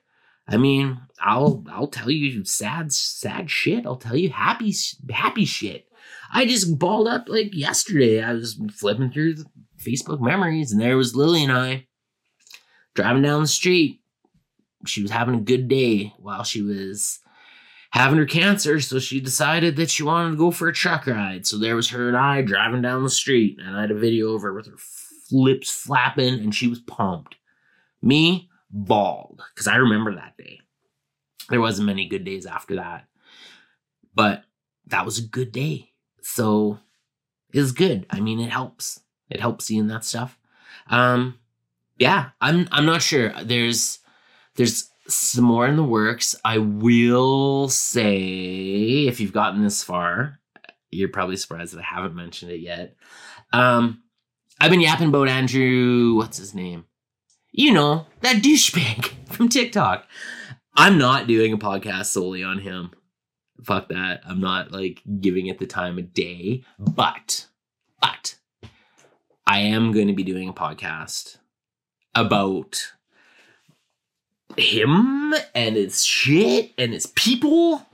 I 0.46 0.56
mean, 0.56 1.00
I'll 1.20 1.64
I'll 1.70 1.86
tell 1.86 2.10
you 2.10 2.44
sad 2.44 2.92
sad 2.92 3.50
shit. 3.50 3.86
I'll 3.86 3.96
tell 3.96 4.16
you 4.16 4.30
happy 4.30 4.74
happy 5.10 5.44
shit. 5.44 5.86
I 6.32 6.44
just 6.46 6.78
balled 6.78 7.08
up 7.08 7.28
like 7.28 7.54
yesterday. 7.54 8.22
I 8.22 8.32
was 8.32 8.60
flipping 8.72 9.10
through 9.10 9.34
the 9.34 9.46
Facebook 9.78 10.20
memories, 10.20 10.72
and 10.72 10.80
there 10.80 10.96
was 10.96 11.16
Lily 11.16 11.44
and 11.44 11.52
I 11.52 11.86
driving 12.94 13.22
down 13.22 13.42
the 13.42 13.48
street. 13.48 14.00
She 14.86 15.00
was 15.00 15.10
having 15.10 15.36
a 15.36 15.40
good 15.40 15.68
day 15.68 16.12
while 16.18 16.42
she 16.42 16.60
was 16.60 17.20
having 17.94 18.18
her 18.18 18.26
cancer, 18.26 18.80
so 18.80 18.98
she 18.98 19.20
decided 19.20 19.76
that 19.76 19.88
she 19.88 20.02
wanted 20.02 20.32
to 20.32 20.36
go 20.36 20.50
for 20.50 20.66
a 20.66 20.72
truck 20.72 21.06
ride. 21.06 21.46
So 21.46 21.56
there 21.56 21.76
was 21.76 21.90
her 21.90 22.08
and 22.08 22.16
I 22.16 22.42
driving 22.42 22.82
down 22.82 23.04
the 23.04 23.08
street, 23.08 23.56
and 23.64 23.76
I 23.76 23.82
had 23.82 23.92
a 23.92 23.94
video 23.94 24.34
of 24.34 24.42
her 24.42 24.52
with 24.52 24.66
her 24.66 24.76
lips 25.30 25.70
flapping, 25.70 26.34
and 26.34 26.52
she 26.52 26.66
was 26.66 26.80
pumped. 26.80 27.36
Me, 28.02 28.50
bald, 28.68 29.40
because 29.54 29.68
I 29.68 29.76
remember 29.76 30.12
that 30.12 30.36
day. 30.36 30.58
There 31.50 31.60
wasn't 31.60 31.86
many 31.86 32.08
good 32.08 32.24
days 32.24 32.46
after 32.46 32.74
that, 32.74 33.04
but 34.12 34.42
that 34.88 35.04
was 35.04 35.20
a 35.20 35.28
good 35.28 35.52
day. 35.52 35.92
So 36.20 36.80
it 37.52 37.60
was 37.60 37.70
good. 37.70 38.06
I 38.10 38.18
mean, 38.18 38.40
it 38.40 38.50
helps. 38.50 39.02
It 39.30 39.38
helps 39.38 39.66
seeing 39.66 39.86
that 39.86 40.04
stuff. 40.04 40.36
Um, 40.88 41.38
yeah, 41.96 42.30
I'm 42.40 42.66
I'm 42.72 42.86
not 42.86 43.02
sure. 43.02 43.32
There's 43.44 44.00
there's 44.56 44.90
some 45.08 45.44
more 45.44 45.66
in 45.66 45.76
the 45.76 45.84
works. 45.84 46.34
I 46.44 46.58
will 46.58 47.68
say, 47.68 49.06
if 49.06 49.20
you've 49.20 49.32
gotten 49.32 49.62
this 49.62 49.82
far, 49.82 50.40
you're 50.90 51.08
probably 51.08 51.36
surprised 51.36 51.74
that 51.74 51.80
I 51.80 51.94
haven't 51.94 52.14
mentioned 52.14 52.52
it 52.52 52.60
yet. 52.60 52.96
Um, 53.52 54.02
I've 54.60 54.70
been 54.70 54.80
yapping 54.80 55.08
about 55.08 55.28
Andrew, 55.28 56.14
what's 56.16 56.38
his 56.38 56.54
name? 56.54 56.86
You 57.52 57.72
know, 57.72 58.06
that 58.20 58.42
douchebag 58.42 59.12
from 59.32 59.48
TikTok. 59.48 60.06
I'm 60.76 60.98
not 60.98 61.26
doing 61.26 61.52
a 61.52 61.58
podcast 61.58 62.06
solely 62.06 62.42
on 62.42 62.58
him. 62.58 62.90
Fuck 63.62 63.88
that. 63.90 64.22
I'm 64.26 64.40
not 64.40 64.72
like 64.72 65.02
giving 65.20 65.46
it 65.46 65.58
the 65.58 65.66
time 65.66 65.98
of 65.98 66.12
day. 66.12 66.64
But, 66.78 67.46
but, 68.00 68.36
I 69.46 69.60
am 69.60 69.92
going 69.92 70.08
to 70.08 70.14
be 70.14 70.24
doing 70.24 70.48
a 70.48 70.54
podcast 70.54 71.38
about 72.14 72.92
him 74.58 75.34
and 75.54 75.76
his 75.76 76.04
shit 76.04 76.72
and 76.78 76.92
his 76.92 77.06
people. 77.06 77.86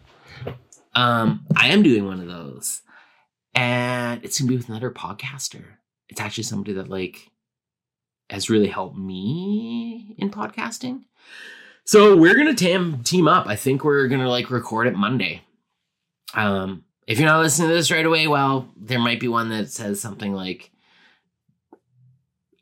Um, 0.95 1.47
I 1.57 1.69
am 1.69 1.83
doing 1.83 2.05
one 2.05 2.21
of 2.21 2.27
those. 2.27 2.83
And 3.55 4.25
it's 4.25 4.39
gonna 4.39 4.49
be 4.49 4.57
with 4.57 4.69
another 4.69 4.91
podcaster 4.91 5.65
it's 6.11 6.21
actually 6.21 6.45
somebody 6.45 6.75
that 6.75 6.89
like 6.89 7.31
has 8.29 8.51
really 8.51 8.69
helped 8.69 8.97
me 8.97 10.15
in 10.19 10.31
podcasting. 10.31 11.05
So 11.85 12.17
we're 12.17 12.35
gonna 12.35 12.55
tam- 12.55 13.03
team 13.03 13.27
up. 13.27 13.47
I 13.47 13.57
think 13.57 13.85
we're 13.85 14.09
gonna 14.09 14.29
like 14.29 14.51
record 14.51 14.87
it 14.87 14.97
Monday. 14.97 15.43
Um, 16.35 16.85
if 17.07 17.19
you're 17.19 17.29
not 17.29 17.41
listening 17.41 17.69
to 17.69 17.75
this 17.75 17.91
right 17.91 18.05
away, 18.05 18.27
well, 18.27 18.69
there 18.77 18.99
might 18.99 19.21
be 19.21 19.29
one 19.29 19.49
that 19.51 19.71
says 19.71 20.01
something 20.01 20.33
like, 20.33 20.71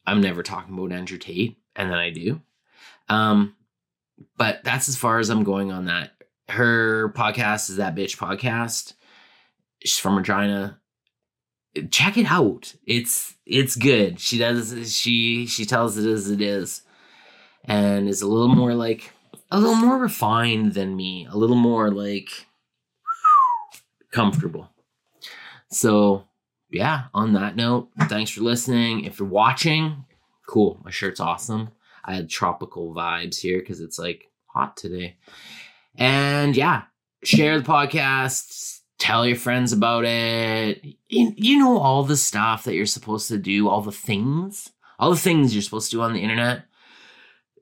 "I'm 0.07 0.21
never 0.21 0.43
talking 0.43 0.75
about 0.75 0.93
Andrew 0.93 1.19
Tate," 1.19 1.59
and 1.75 1.91
then 1.91 1.99
I 1.99 2.11
do. 2.11 2.41
Um, 3.09 3.55
but 4.37 4.63
that's 4.65 4.89
as 4.89 4.97
far 4.97 5.19
as 5.19 5.31
I'm 5.31 5.45
going 5.45 5.73
on 5.73 5.87
that. 5.87 6.13
Her 6.49 7.11
podcast 7.11 7.71
is 7.71 7.77
that 7.77 7.95
bitch 7.95 8.17
podcast. 8.17 8.95
She's 9.85 9.99
from 9.99 10.17
Regina 10.17 10.79
check 11.91 12.17
it 12.17 12.27
out. 12.27 12.75
It's 12.87 13.35
it's 13.47 13.77
good. 13.77 14.21
She 14.21 14.39
does 14.39 14.93
she 14.93 15.47
she 15.47 15.65
tells 15.65 15.97
it 15.97 16.09
as 16.09 16.31
it 16.31 16.41
is, 16.41 16.83
and 17.65 18.09
is 18.09 18.23
a 18.23 18.29
little 18.29 18.55
more 18.55 18.75
like 18.75 19.13
a 19.51 19.59
little 19.59 19.77
more 19.77 19.99
refined 19.99 20.75
than 20.75 20.97
me. 20.97 21.27
A 21.31 21.37
little 21.37 21.57
more 21.57 21.91
like 21.91 22.47
comfortable. 24.11 24.71
So 25.71 26.25
yeah. 26.71 27.05
On 27.15 27.33
that 27.33 27.57
note, 27.57 27.89
thanks 28.09 28.31
for 28.31 28.43
listening. 28.43 29.05
If 29.05 29.19
you're 29.19 29.29
watching, 29.29 30.05
cool. 30.47 30.81
My 30.85 30.91
shirt's 30.91 31.21
awesome. 31.21 31.71
I 32.09 32.15
had 32.15 32.29
tropical 32.29 32.95
vibes 32.95 33.39
here 33.39 33.61
because 33.61 33.81
it's 33.81 33.99
like 33.99 34.25
hot 34.47 34.77
today. 34.77 35.19
And 35.95 36.57
yeah, 36.57 36.85
share 37.23 37.61
the 37.61 37.65
podcast 37.65 38.79
tell 38.99 39.27
your 39.27 39.37
friends 39.37 39.73
about 39.73 40.05
it. 40.05 40.85
You, 41.09 41.33
you 41.37 41.59
know 41.59 41.79
all 41.79 42.05
the 42.05 42.17
stuff 42.17 42.65
that 42.65 42.75
you're 42.75 42.87
supposed 42.87 43.29
to 43.29 43.39
do, 43.39 43.69
all 43.69 43.81
the 43.81 43.93
things, 43.93 44.71
all 44.99 45.11
the 45.11 45.17
things 45.17 45.55
you're 45.55 45.63
supposed 45.63 45.91
to 45.91 45.97
do 45.97 46.03
on 46.03 46.13
the 46.13 46.23
internet. 46.23 46.65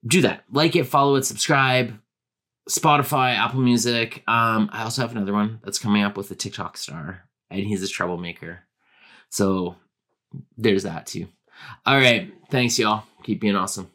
Do 0.07 0.23
that. 0.23 0.45
Like 0.51 0.77
it, 0.77 0.85
follow 0.85 1.17
it, 1.17 1.25
subscribe. 1.25 1.99
Spotify, 2.69 3.37
Apple 3.37 3.61
Music. 3.61 4.25
Um, 4.27 4.69
I 4.73 4.83
also 4.83 5.03
have 5.03 5.13
another 5.13 5.33
one 5.33 5.61
that's 5.63 5.79
coming 5.79 6.03
up 6.03 6.17
with 6.17 6.31
a 6.33 6.35
TikTok 6.35 6.77
star, 6.77 7.23
and 7.49 7.61
he's 7.61 7.85
a 7.85 7.89
troublemaker. 7.89 8.65
So 9.29 9.77
there's 10.57 10.83
that 10.83 11.07
too. 11.07 11.29
All 11.85 11.97
right. 11.97 12.33
Thanks, 12.51 12.77
y'all. 12.77 13.05
Keep 13.23 13.41
being 13.41 13.55
awesome. 13.55 13.89